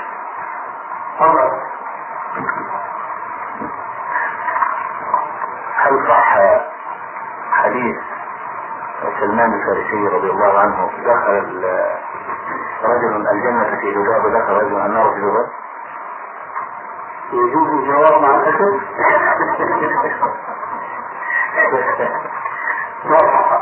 [5.76, 6.38] هل صح
[7.76, 7.97] حديث
[9.19, 11.64] سلمان الفارسي رضي الله عنه دخل
[12.84, 15.49] رجل الجنة في ذباب ودخل رجل النار في ذباب
[17.34, 18.41] يجوز الجواب مع
[23.10, 23.61] صح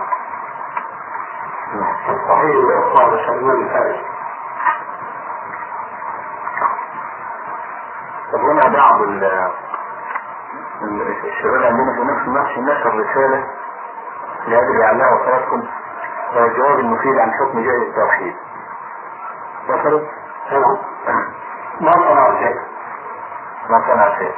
[2.28, 4.06] صحيح الإخبار سلمان الفارسي.
[8.34, 9.24] طب هنا بعض ال
[11.24, 13.48] الشباب عندنا في نفس النفس نشر رسالة
[14.48, 15.64] لأدري عنها وصلتكم
[16.36, 18.36] الجواب المفيد عن حكم جاهز التوحيد.
[19.70, 20.04] وصلت؟
[20.50, 20.78] تمام.
[21.82, 22.60] ما صنع شيء
[23.70, 24.36] ما صنع شيء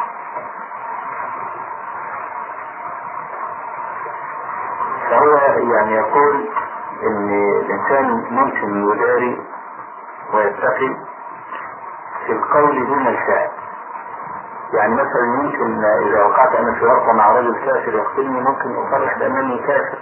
[5.09, 5.37] فهو
[5.73, 6.45] يعني يقول
[7.03, 7.29] إن
[7.59, 9.41] الإنسان ممكن يداري
[10.33, 10.95] ويتقي
[12.25, 13.49] في القول دون الفعل.
[14.77, 19.57] يعني مثلا ممكن إذا وقعت أنا في ورطة مع رجل كافر يقتلني ممكن أصرح بأنني
[19.57, 19.97] كافر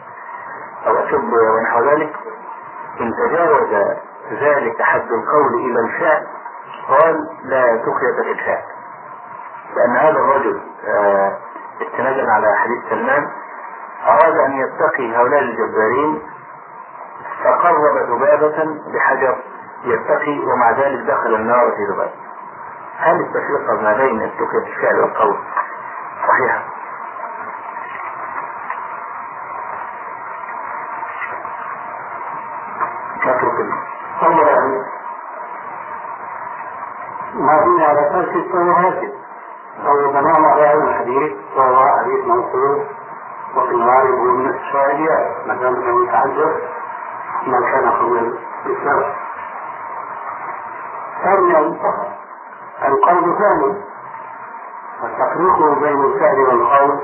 [0.87, 2.15] أو اسب ونحو ذلك.
[3.01, 3.69] إن تجاوز
[4.31, 6.27] ذلك حد القول إلى الفعل
[6.87, 8.65] قال لا تقية الإفشاء
[9.75, 11.37] لأن هذا الرجل آه،
[11.81, 13.27] استنادا على حديث سلمان
[14.07, 16.21] أراد أن يتقي هؤلاء الجبارين
[17.43, 19.37] فقرب ذبابة بحجر
[19.83, 22.11] يتقي ومع ذلك دخل النار في ذباب
[22.97, 25.37] هل التفرقة ما بين التقية الفعل والقول
[26.27, 26.63] صحيحة؟
[37.33, 39.01] ما فينا على أساس الصلاة
[39.87, 42.85] أو بناء على هذا الحديث وهو حديث منصور.
[43.55, 46.61] وفي الغالب من الإسرائيليات ما دام لم يتعذر
[47.47, 49.13] ما كان قبل الإسلام.
[51.23, 51.79] ثانيا
[52.93, 53.83] القول ثاني
[55.03, 56.99] التفريق بين الفعل والقول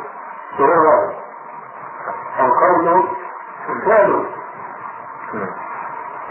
[0.60, 1.10] وهو
[2.40, 3.04] القول
[3.86, 4.26] فعل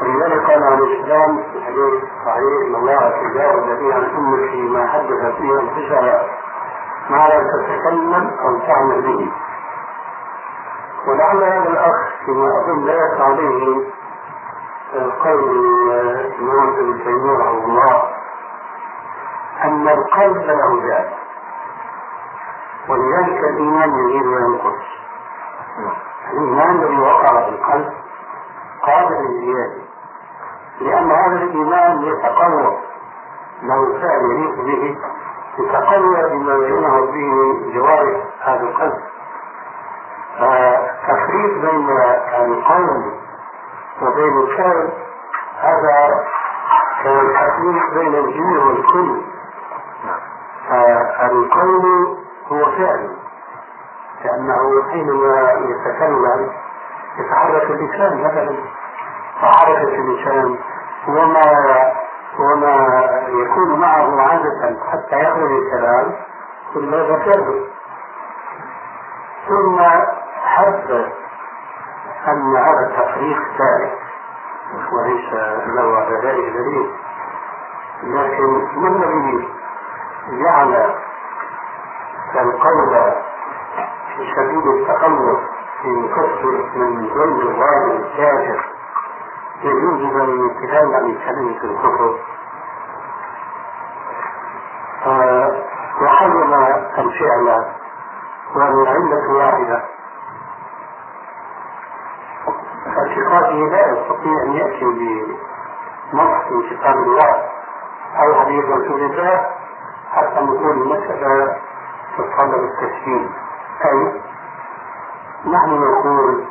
[0.02, 5.36] ولذلك قال عليه السلام في الحديث الصحيح إن الله تجاوز الذي عن امتي ما حدث
[5.36, 6.26] فيه أنفسها
[7.10, 9.32] ما لم تتكلم أو تعمل به.
[11.06, 11.94] ولعل هذا الأخ
[12.24, 13.85] فيما أظن لا يقع عليه
[15.24, 15.51] قول
[16.01, 18.02] الإمام ابن تيمية رحمه الله.
[19.69, 21.09] أن القلب له ذات
[22.89, 24.82] ولذلك الإيمان يزيد وينقص
[26.32, 27.93] الإيمان الذي وقع في القلب
[28.82, 29.82] قابل للزياده
[30.81, 32.78] لأن هذا الإيمان يتقوى.
[33.62, 34.97] له فعل يليق به
[35.59, 37.32] يتقوى بما ينهض به
[37.74, 38.99] جوارح هذا القلب.
[40.39, 41.90] فالتفريق بين
[42.39, 43.12] القول
[44.03, 44.93] وبين الفعل
[45.61, 46.24] هذا
[47.05, 49.23] كالتفريق بين الجن والكل.
[50.69, 52.16] فالقول
[52.53, 53.16] هو فعل
[54.24, 56.51] لأنه حينما يتكلم
[57.19, 58.57] يتحرك اللسان مثلا
[59.43, 60.59] فحركة اللسان
[61.09, 61.93] وما
[62.39, 62.77] وما
[63.28, 66.15] يكون معه عادة حتى يخرج الكلام
[66.74, 67.69] كل هذا فعل.
[69.49, 69.78] ثم
[70.45, 71.07] حدث
[72.28, 73.93] أن هذا التفريق ثالث
[74.93, 75.32] وليس
[75.66, 76.90] له على ذلك دليل.
[78.03, 79.49] لكن ما الذي
[80.30, 80.94] جعل
[82.36, 83.12] القول
[84.16, 85.40] في سبيل التخلص
[85.82, 86.46] في كفر
[86.76, 88.64] من ظلم الظالم الكافر
[89.62, 92.18] يجوز الامتثال عن كلمة الكفر.
[96.02, 96.55] وحرم
[96.98, 97.64] الفعل
[98.56, 99.82] والعلة واحدة.
[102.84, 107.48] فاعتقاده لا يستطيع أن يأتي بنص من كتاب الله
[108.16, 109.46] أو حديث رسول الله
[110.19, 111.57] حتى نقول المسألة
[112.19, 113.31] تتطلب التسليم
[113.85, 114.23] أي
[115.47, 116.45] نحن نقول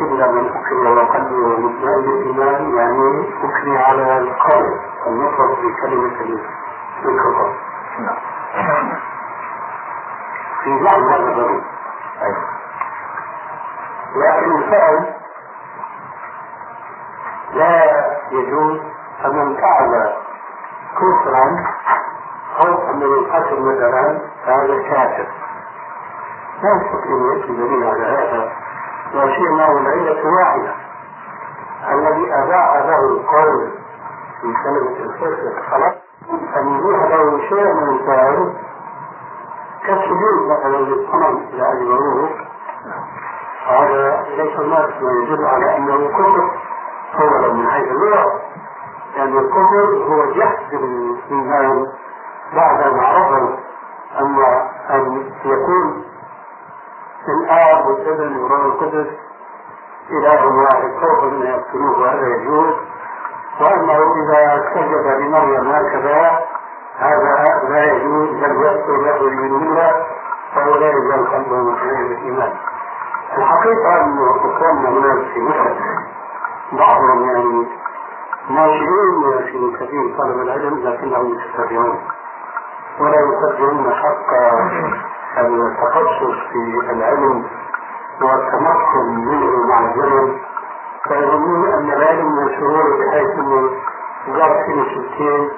[0.00, 6.40] إلا من أكره وقلبه ومطمئن بالإيمان يعني أكره على القول النصر بكلمة
[7.04, 7.54] الكفر
[10.64, 11.62] في بعض هذا ضروري
[14.16, 15.14] لكن الفعل
[17.54, 17.84] لا
[18.30, 18.80] يجوز
[19.22, 20.12] فمن فعل
[20.96, 21.71] كفرا
[22.96, 25.26] من القتل مثلا فهذا كافر
[26.62, 28.52] لا يستطيع إن ياتي دليل على هذا
[29.14, 30.74] وسيما والعلة واحدة
[31.92, 33.70] الذي أذاع له القول
[34.40, 35.94] في كلمة الكفر خلاص
[36.56, 38.52] أن يبيح له شيء من الفعل
[39.86, 42.30] كالسجود مثلا للصنم إلى أن يروه
[43.68, 46.50] هذا ليس الناس ما يدل على أنه كفر.
[47.20, 48.40] أولا من حيث اللغة
[49.16, 51.86] لأن الكفر هو جحد الإيمان.
[52.54, 53.58] بعد أن عرفه
[54.20, 56.04] أما أن يكون
[57.28, 59.06] الآب والابن والروح القدس
[60.10, 62.74] إله واحد خوفا من يقتلوه وهذا يجوز.
[63.60, 66.40] وأنه إذا سجد لمريم هكذا
[66.98, 70.06] هذا لا يجوز بل يقتل من منها
[70.54, 72.52] فهو لا يزال قلبه مطمئنا بالإيمان.
[73.38, 75.74] الحقيقة أن إخواننا الناس في مصر
[76.72, 77.66] بعضهم يعني
[78.50, 81.98] ناشئين في سبيل طلب العلم لكنهم يتتبعون
[83.00, 84.32] ولا يقدرون حق
[85.38, 87.46] التخصص في العلم
[88.22, 90.38] والتمكن منه مع الزمن
[91.08, 93.70] فيظنون أن العلم شرور بحيث انه
[94.26, 95.50] جار سنة ستين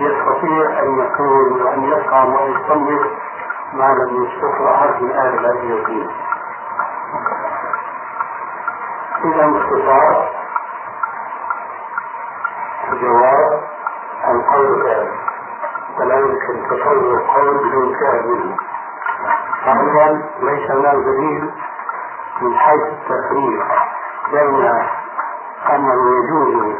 [0.00, 3.06] يستطيع أن يكون وأن يفهم ويصنف
[3.72, 6.08] ما لم يستطع احد من أهل العلم يقين
[9.24, 10.28] إذا باختصار
[12.92, 13.60] الجواب
[14.28, 15.27] القول فعل
[16.00, 18.56] ولا يمكن تصور القول بدون فعل منه
[19.66, 21.50] أيضا ليس له دليل
[22.42, 23.66] من حيث التفريق
[24.32, 24.72] بين
[25.74, 26.74] أنه يجوز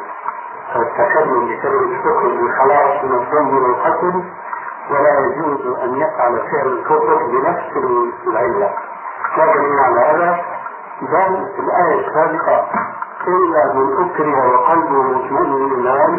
[0.77, 4.25] التكلم بكلمة الكفر بالخلاص من الذنب والقتل
[4.91, 7.77] ولا يجوز أن يفعل فعل الكفر بنفس
[8.27, 8.75] العلة.
[9.37, 10.41] لا دليل على هذا
[11.03, 12.69] بل الآية السابقة
[13.29, 16.19] إلا من أكره وقلبه مطمئن بالإيمان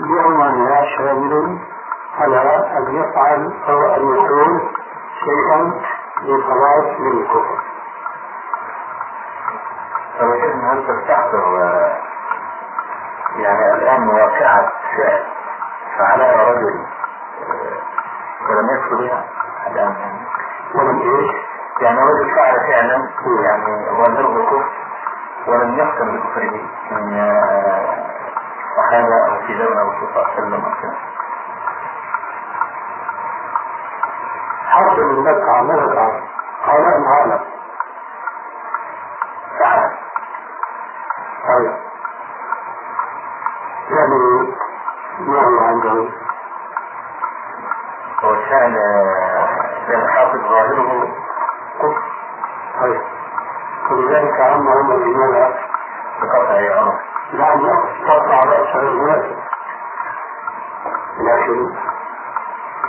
[0.00, 1.58] بعنوانها شامل
[2.18, 4.70] على أن يفعل أو أن يكون
[5.24, 5.80] شيئا
[6.22, 7.58] للخلاص من الكفر.
[10.18, 11.58] فوجدنا هل تستحضر
[13.36, 15.24] يعني الآن واقعة فعل
[15.98, 16.86] فعلها رجل
[18.48, 19.24] ولم يكفر بها
[19.66, 19.94] الآن
[20.74, 21.30] ولم إيش؟
[21.80, 23.08] يعني رجل فعل فعلا
[23.44, 24.64] يعني هو ضرب كفر
[25.46, 26.60] ولم يحكم بكفره
[26.90, 27.32] من
[28.76, 30.62] صحابة أو في دولة أو في وسلم
[34.72, 35.98] كذا حصل لك عملك
[36.64, 37.40] هؤلاء العالم
[41.48, 41.72] طيب
[43.90, 44.48] يعني
[45.20, 46.08] ما هو عنده
[48.24, 48.74] وكان
[49.88, 51.14] كان حافظ ظاهره
[51.78, 53.00] كفر
[53.90, 55.58] ولذلك عم عمر لماذا
[56.22, 56.98] بقطع عمر
[57.32, 59.24] لأنه قطع رأس الناس
[61.18, 61.66] لكن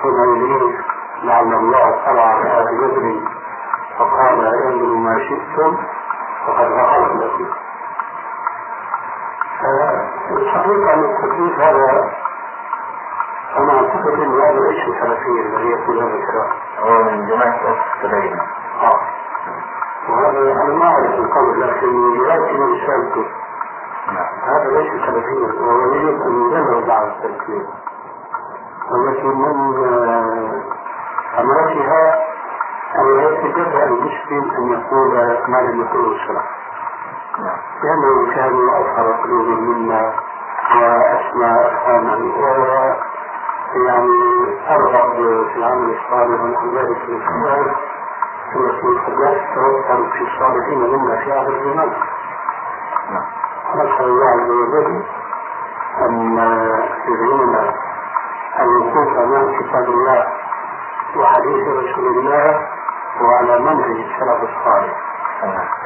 [0.03, 0.82] هنا يريد
[1.43, 3.21] لعل الله طلع على بدر
[3.99, 5.77] فقال اعملوا ما شئتم
[6.47, 7.45] فقد غفرت لكم
[10.31, 12.11] الحقيقة أن التكليف هذا
[13.57, 16.49] أنا أعتقد أن هذا ليس سلفيا الذي يقول هذا الكلام
[16.79, 17.59] هو من جماعة
[18.03, 18.39] التدين
[18.81, 18.99] آه.
[20.09, 23.25] وهذا أنا ما أعرف القول لكن يمكن أن يسألكم
[24.43, 27.67] هذا ليس سلفيا وهو يجب أن يجرب بعض التكليف
[28.91, 29.83] ولكن من
[31.39, 32.15] أمرتها
[32.99, 36.43] أن يتجرأ المسلم أن يقول ما لم يقوله السلف
[37.83, 40.13] لأنهم كانوا أظهر قلوبا منا
[40.75, 42.93] وأسمى أفهاما و
[43.85, 44.09] يعني
[44.69, 45.13] أرغب
[45.49, 47.75] في العمل الصالح ونحو ذلك في الخير
[48.55, 51.93] التي قد لا تتوفر في الصالحين منا في هذا الزمان.
[53.75, 55.03] نسأل الله عز وجل
[56.01, 56.37] أن
[57.07, 57.73] يدعونا
[58.59, 60.27] الوقوف أمام كتاب الله
[61.17, 62.67] وحديث رسول الله
[63.21, 64.97] وعلى منهج السلف الصالح.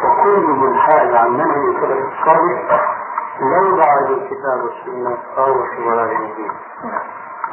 [0.03, 2.81] وكل من حال عن منهج السلف الصالح
[3.41, 5.17] لو دعا للكتاب والسنة
[5.75, 6.51] في ضلال مبين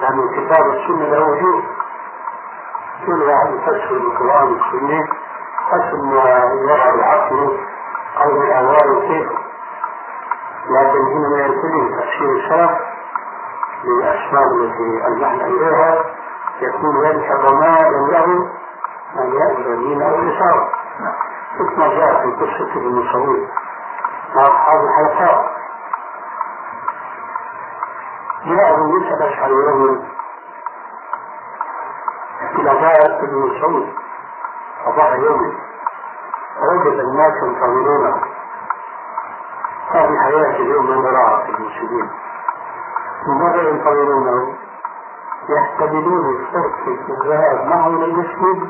[0.00, 1.64] لأن الكتاب والسنة له وجود.
[3.06, 5.08] كل واحد يفسر القرآن والسنة
[5.70, 6.24] حسب ما
[6.68, 7.58] يرى العقل
[8.24, 9.28] أو بالأهواء كيف
[10.70, 12.78] لكن حينما يلتزم تفسير السلف
[13.84, 16.04] للأسباب التي ألجأنا إليها.
[16.64, 18.24] يكون ذلك ضمانا له
[19.18, 20.74] أن يأتي أو اليسار
[21.60, 23.48] مثل ما جاء في قصة ابن مسعود.
[24.34, 25.44] مع أصحاب الحلقات
[28.44, 30.02] جاء ابن موسى الأشعري رجل
[32.58, 33.94] إلى باب ابن مسعود.
[34.84, 35.58] صباح يوم
[36.62, 38.22] وجد الناس ينتظرونه.
[39.90, 42.10] هذه حياة اليوم من وراء المسلمين
[43.26, 44.63] ماذا ينتظرونه؟
[45.48, 48.68] يحتملون فرصة الذهاب معه إلى المسجد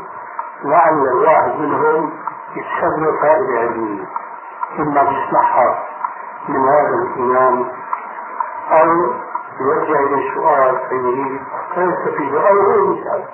[0.65, 2.13] لعل الواحد منهم
[2.57, 4.05] يتسمى فائدة علمية
[4.79, 5.83] إما يسمعها
[6.49, 7.69] من هذا الإمام
[8.71, 8.89] أو
[9.61, 11.41] يوجه إلى سؤال فيريد
[11.75, 13.25] فيستفيد أو هو يسأل.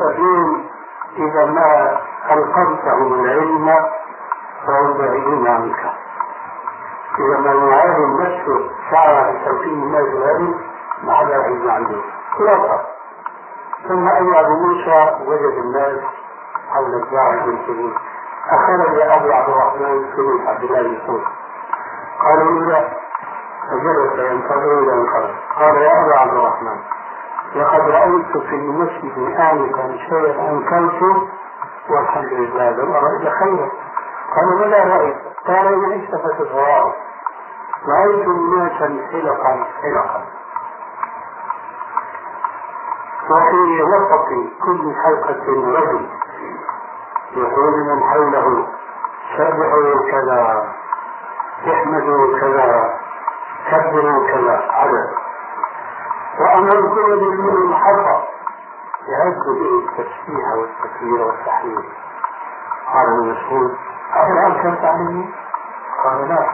[0.00, 0.64] وإن
[1.16, 2.00] إذا ما
[2.30, 3.74] ألقمتهم العلم
[4.66, 5.92] فهم بعيدون عنك.
[7.18, 9.92] إذا ما المعلم نفسه سعى في تلقين
[11.08, 12.00] الناس العلم عنده
[12.38, 12.80] خلاصة.
[13.88, 16.00] ثم أي أبو موسى وجد الناس
[16.70, 17.98] حول الداعي بالكبير
[18.50, 21.22] أخرج أبو عبد الرحمن بن عبد الله بن
[22.22, 22.88] قالوا له
[23.70, 26.78] فجلس ينتظر إلى انقلب قال يا أبا عبد الرحمن
[27.54, 31.28] لقد رأيت في المسجد آنفا شيئا أنكرته
[31.90, 33.70] والحمد لله أرى إلا خيرا.
[34.36, 35.16] قال ماذا رأيت؟
[35.46, 36.92] قال إن اشتفت الغرائب
[37.88, 40.24] رأيت ناسا حلقا حلقا.
[43.32, 44.28] وفي وسط
[44.64, 45.46] كل حلقة
[45.78, 46.08] رجل.
[47.36, 48.66] يقول من حوله
[49.38, 50.68] سبحوا كذا
[51.72, 52.94] احمدوا كذا
[53.70, 55.08] كبروا كذا عدد.
[56.40, 58.22] وأنا الكل من المحبة
[59.08, 61.84] يعد التسبيح والتكبير والتحليل
[62.92, 63.76] قال ابن مسعود
[64.12, 65.30] أفعل كم تعلمني؟
[66.04, 66.46] قال لا.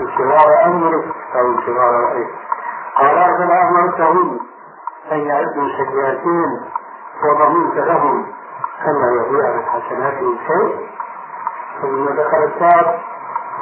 [0.00, 1.04] انتظار أمرك
[1.34, 2.28] أو انتظار رأيك.
[2.96, 4.38] قال أفلا أمرتهم
[5.12, 6.60] أن يعدوا سيئاتهم
[7.24, 8.26] وضمنت لهم
[8.86, 10.88] ألا يضيع من حسناتهم شيء.
[11.82, 12.98] ثم دخل الباب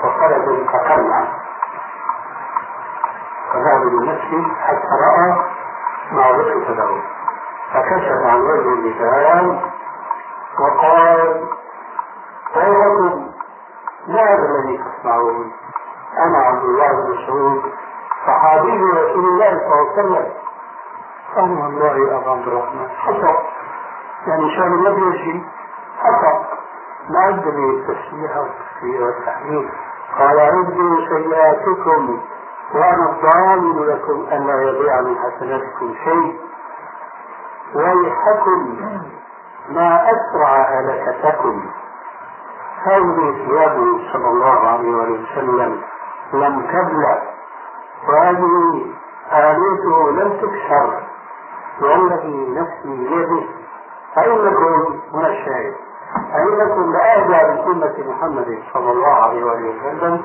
[0.04, 1.24] وخرج فقلع
[3.52, 5.36] فذهب للمسجد حتى رأى
[6.12, 7.02] ما ذكر له.
[7.72, 9.60] فكشف عن وجه اللسان
[10.60, 11.42] وقال
[12.56, 13.30] ويلكم
[14.08, 15.52] ماذا الذي تصنعون
[16.18, 17.62] أنا عبد الله بن مسعود
[18.26, 20.43] صحابي رسول الله صلى الله عليه وسلم.
[21.36, 23.36] قال والله يا ابا عبد الرحمن حصل
[24.26, 25.42] يعني شان ما بيمشي
[25.98, 26.44] حصل
[27.10, 29.68] ما عندني التسبيح والتكبير والتحميد
[30.18, 32.20] قال عدوا سيئاتكم
[32.74, 36.40] وأنا الضامن لكم أن لا يضيع من حسناتكم شيء.
[37.74, 38.76] ويحكم
[39.68, 41.70] ما أسرع هلكتكم
[42.82, 45.82] هذه ثيابه صلى الله عليه وسلم
[46.32, 47.22] لم تبلع
[48.08, 48.84] وهذه
[49.32, 51.03] آليته لم تكسر.
[51.82, 53.42] والذي نفسي بيده
[54.14, 55.74] فإنكم هنا الشاهد.
[56.32, 60.22] فإنكم لأهدى بأمة محمد صلى الله عليه وآله وسلم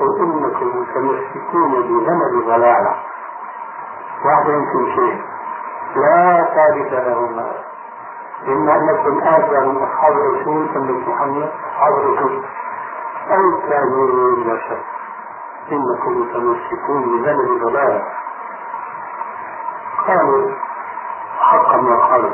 [0.00, 2.94] قل إنكم متمسكون بذنب ضلالة.
[4.24, 5.22] واحد يمكن شيء
[5.96, 7.52] لا ثالث لهما.
[8.48, 12.44] إما أنكم أهدى من أصحاب الرسول أمة محمد أصحاب الرسول
[13.30, 14.84] أو كانوا لا شك
[15.72, 18.02] إنكم متمسكون بذنب ضلالة.
[20.06, 20.50] قالوا
[21.58, 22.30] حقا قالوا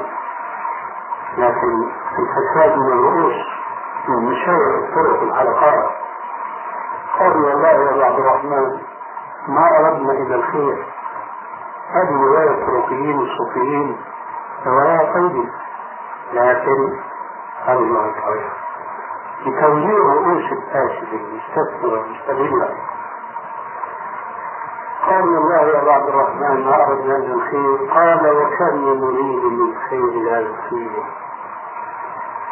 [1.38, 3.34] لكن الفساد من الرؤوس
[4.08, 5.90] من مشايخ الطرق الحلقات
[7.18, 8.78] قالوا والله يا عبد الرحمن
[9.48, 10.86] ما أردنا إلا الخير.
[11.90, 13.96] هذه رواية الطرقيين الصوفيين
[14.66, 15.48] رواية طيبة.
[16.32, 16.98] لكن
[17.68, 18.52] الله الطريق
[19.46, 22.68] لتوزيع رؤوس الفاسد المستثمرة المستغلة
[25.10, 27.76] قال الله يا عبد الرحمن أردنا إلا الخير.
[27.94, 31.04] قال وكم من مريد من خير لا يصيبه؟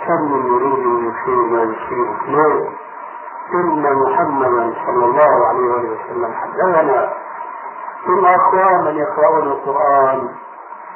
[0.06, 2.68] كم من يريد من خير ما يصيبه؟ ليه؟
[3.54, 7.12] إن محمدا صلى الله عليه وسلم حدثنا.
[8.08, 10.28] إن أقواما يقرؤون القرآن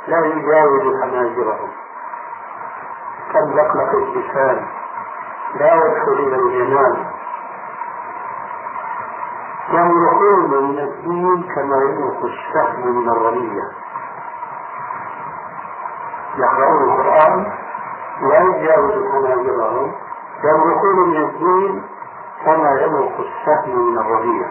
[0.08, 1.70] لا يجاوز حناجرهم.
[3.32, 4.66] كاللقلق اللسان
[5.54, 7.11] لا يدخل إلى الجنان.
[9.72, 13.62] يمرقون من الدين كما يمرق السهم من الرمية
[16.38, 17.52] يقرؤون القرآن
[18.22, 19.92] لا يجاوز حناجرهم
[20.44, 21.82] يمرقون من الدين
[22.44, 24.46] كما يمرق السهم من الرمية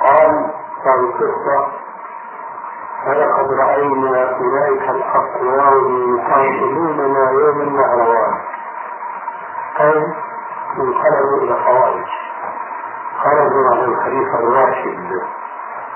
[0.00, 0.50] قال
[0.84, 1.72] قال القصة
[3.04, 8.34] فلقد رأينا أولئك الأقوام يقاتلوننا يوم النهروان
[9.80, 10.06] أي
[10.78, 12.23] انقلبوا إلى خوارج
[13.24, 15.22] خرجوا على الخليفة الراشد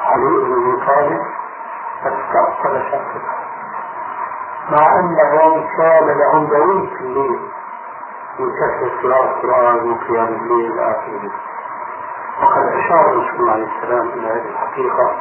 [0.04, 1.22] علي بن أبي طالب
[2.04, 3.22] فاستأصل شقه
[4.70, 7.40] مع أنهم كان لهم في الليل
[8.38, 11.30] كثرة قراءة القرآن وقيام الليل إلى آخره.
[12.42, 15.16] وقد أشار الرسول عليه السلام إلى هذه الحقيقة.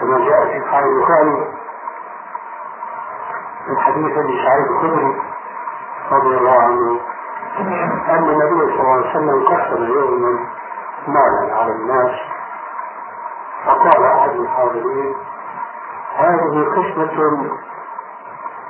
[0.00, 1.48] كما جاء في صحيح البخاري
[3.68, 5.22] من حديث أبي سعيد الخدري
[6.12, 7.00] رضي الله عنه
[8.08, 10.38] أن النبي صلى الله عليه وسلم قسم يوما
[11.08, 12.20] مالا على الناس.
[13.66, 15.14] فقال أحد الحاضرين
[16.16, 17.30] هذه قسمة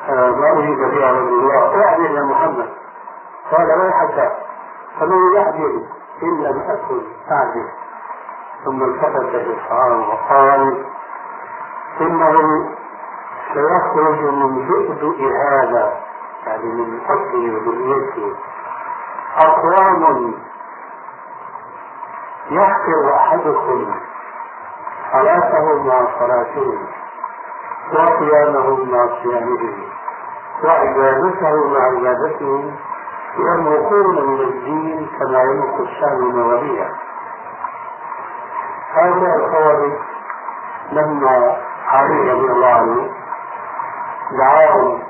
[0.09, 1.85] ما أريد بها رضي الله.
[1.85, 2.69] اعدل يا محمد.
[3.51, 4.33] قال ويحك
[5.01, 5.87] فمن يعدل
[6.23, 7.01] إن لم أكن
[7.31, 7.69] أعدل
[8.65, 10.85] ثم التفت للطعام وقال
[12.01, 12.69] إنه
[13.55, 16.01] سيخرج من بؤدؤ هذا
[16.47, 18.37] يعني من أصله وذريته
[19.37, 20.35] أقوام
[22.51, 23.95] يحقر أحدكم
[25.13, 26.79] صلاته مع صلاته
[27.95, 29.75] وقيامه مع صيامه
[30.65, 32.73] وعبادته مع عبادته
[33.39, 36.89] يمرقون من الدين كما يمرق السهم من الربيع
[38.95, 39.93] هؤلاء الخوارج
[40.93, 41.57] لما
[41.89, 43.11] علي رضي الله عنه
[44.39, 45.03] دعاهم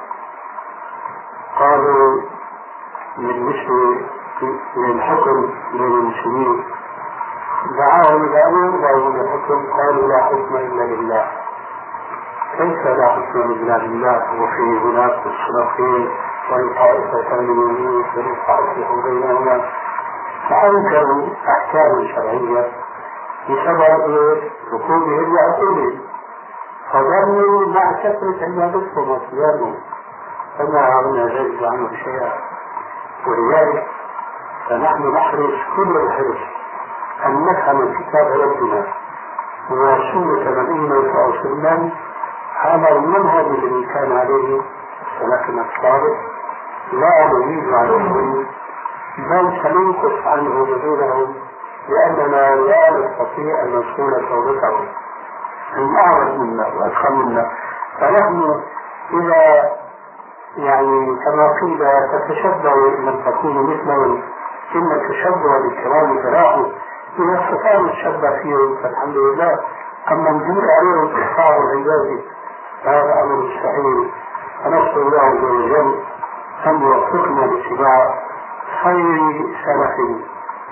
[1.59, 2.21] قالوا
[3.17, 4.01] بالنسبة
[4.77, 6.12] للحكم بين
[7.79, 11.27] دعاهم إلى أن يرضوا بالحكم قالوا لا حكم إلا لله.
[12.59, 16.11] كيف لا حكم إلا لله؟ وفي هناك الصلاحين
[16.51, 19.71] والطائفتان من اليمين والطائفة بينهما.
[20.49, 22.69] فأنكروا أحكام شرعية
[23.49, 24.39] بسبب
[24.73, 26.01] ركوبهم وعقولهم
[26.93, 29.75] فظنوا مع كثرة عبادتهم وصيامهم
[30.59, 32.33] فما أغنى ذلك عنه شيئا.
[33.27, 33.87] ولذلك
[34.69, 36.60] فنحن نحرص كل الحرص
[37.31, 38.86] أن نفهم كتاب ربنا.
[39.70, 41.90] وسنة نبينا صلى الله عليه وسلم
[42.57, 44.61] على المنهج الذي كان عليه
[45.20, 46.19] سلفنا الصالح
[46.93, 48.47] لا نزيد عليهم
[49.19, 51.35] بل سننقص عنه نزولهم
[51.89, 54.86] لأننا لا نستطيع أن نصون توبتهم
[55.77, 57.51] هم أعرف منا وأدخل منا.
[58.01, 58.61] فنحن
[59.12, 59.70] إذا
[60.57, 64.23] يعني كما قيل تتشبهوا إن لم تكونوا مثلهم.
[64.74, 66.59] إن التشبه بالكرام فلاح
[67.19, 69.59] إذا استطعنا نتشبه فيهم فالحمد لله.
[70.11, 72.20] أما نزيد عليهم إخفاء العباد
[72.85, 74.11] فهذا أمر مستحيل
[74.65, 76.01] فنسأل الله عز وجل
[76.66, 78.15] أن يوفقنا لاتباع
[78.82, 79.97] خير سلف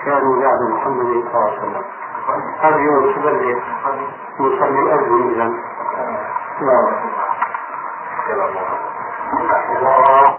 [0.05, 1.85] كانوا بعد محمد صلى الله عليه وسلم.
[2.61, 3.59] هذا يوم تبلغ
[4.41, 5.57] نصلي الأذن إذا نعم.
[6.61, 6.89] الله
[8.31, 10.39] أن رسول الله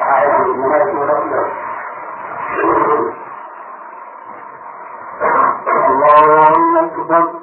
[0.00, 0.50] عادي
[5.90, 7.39] الله أكبر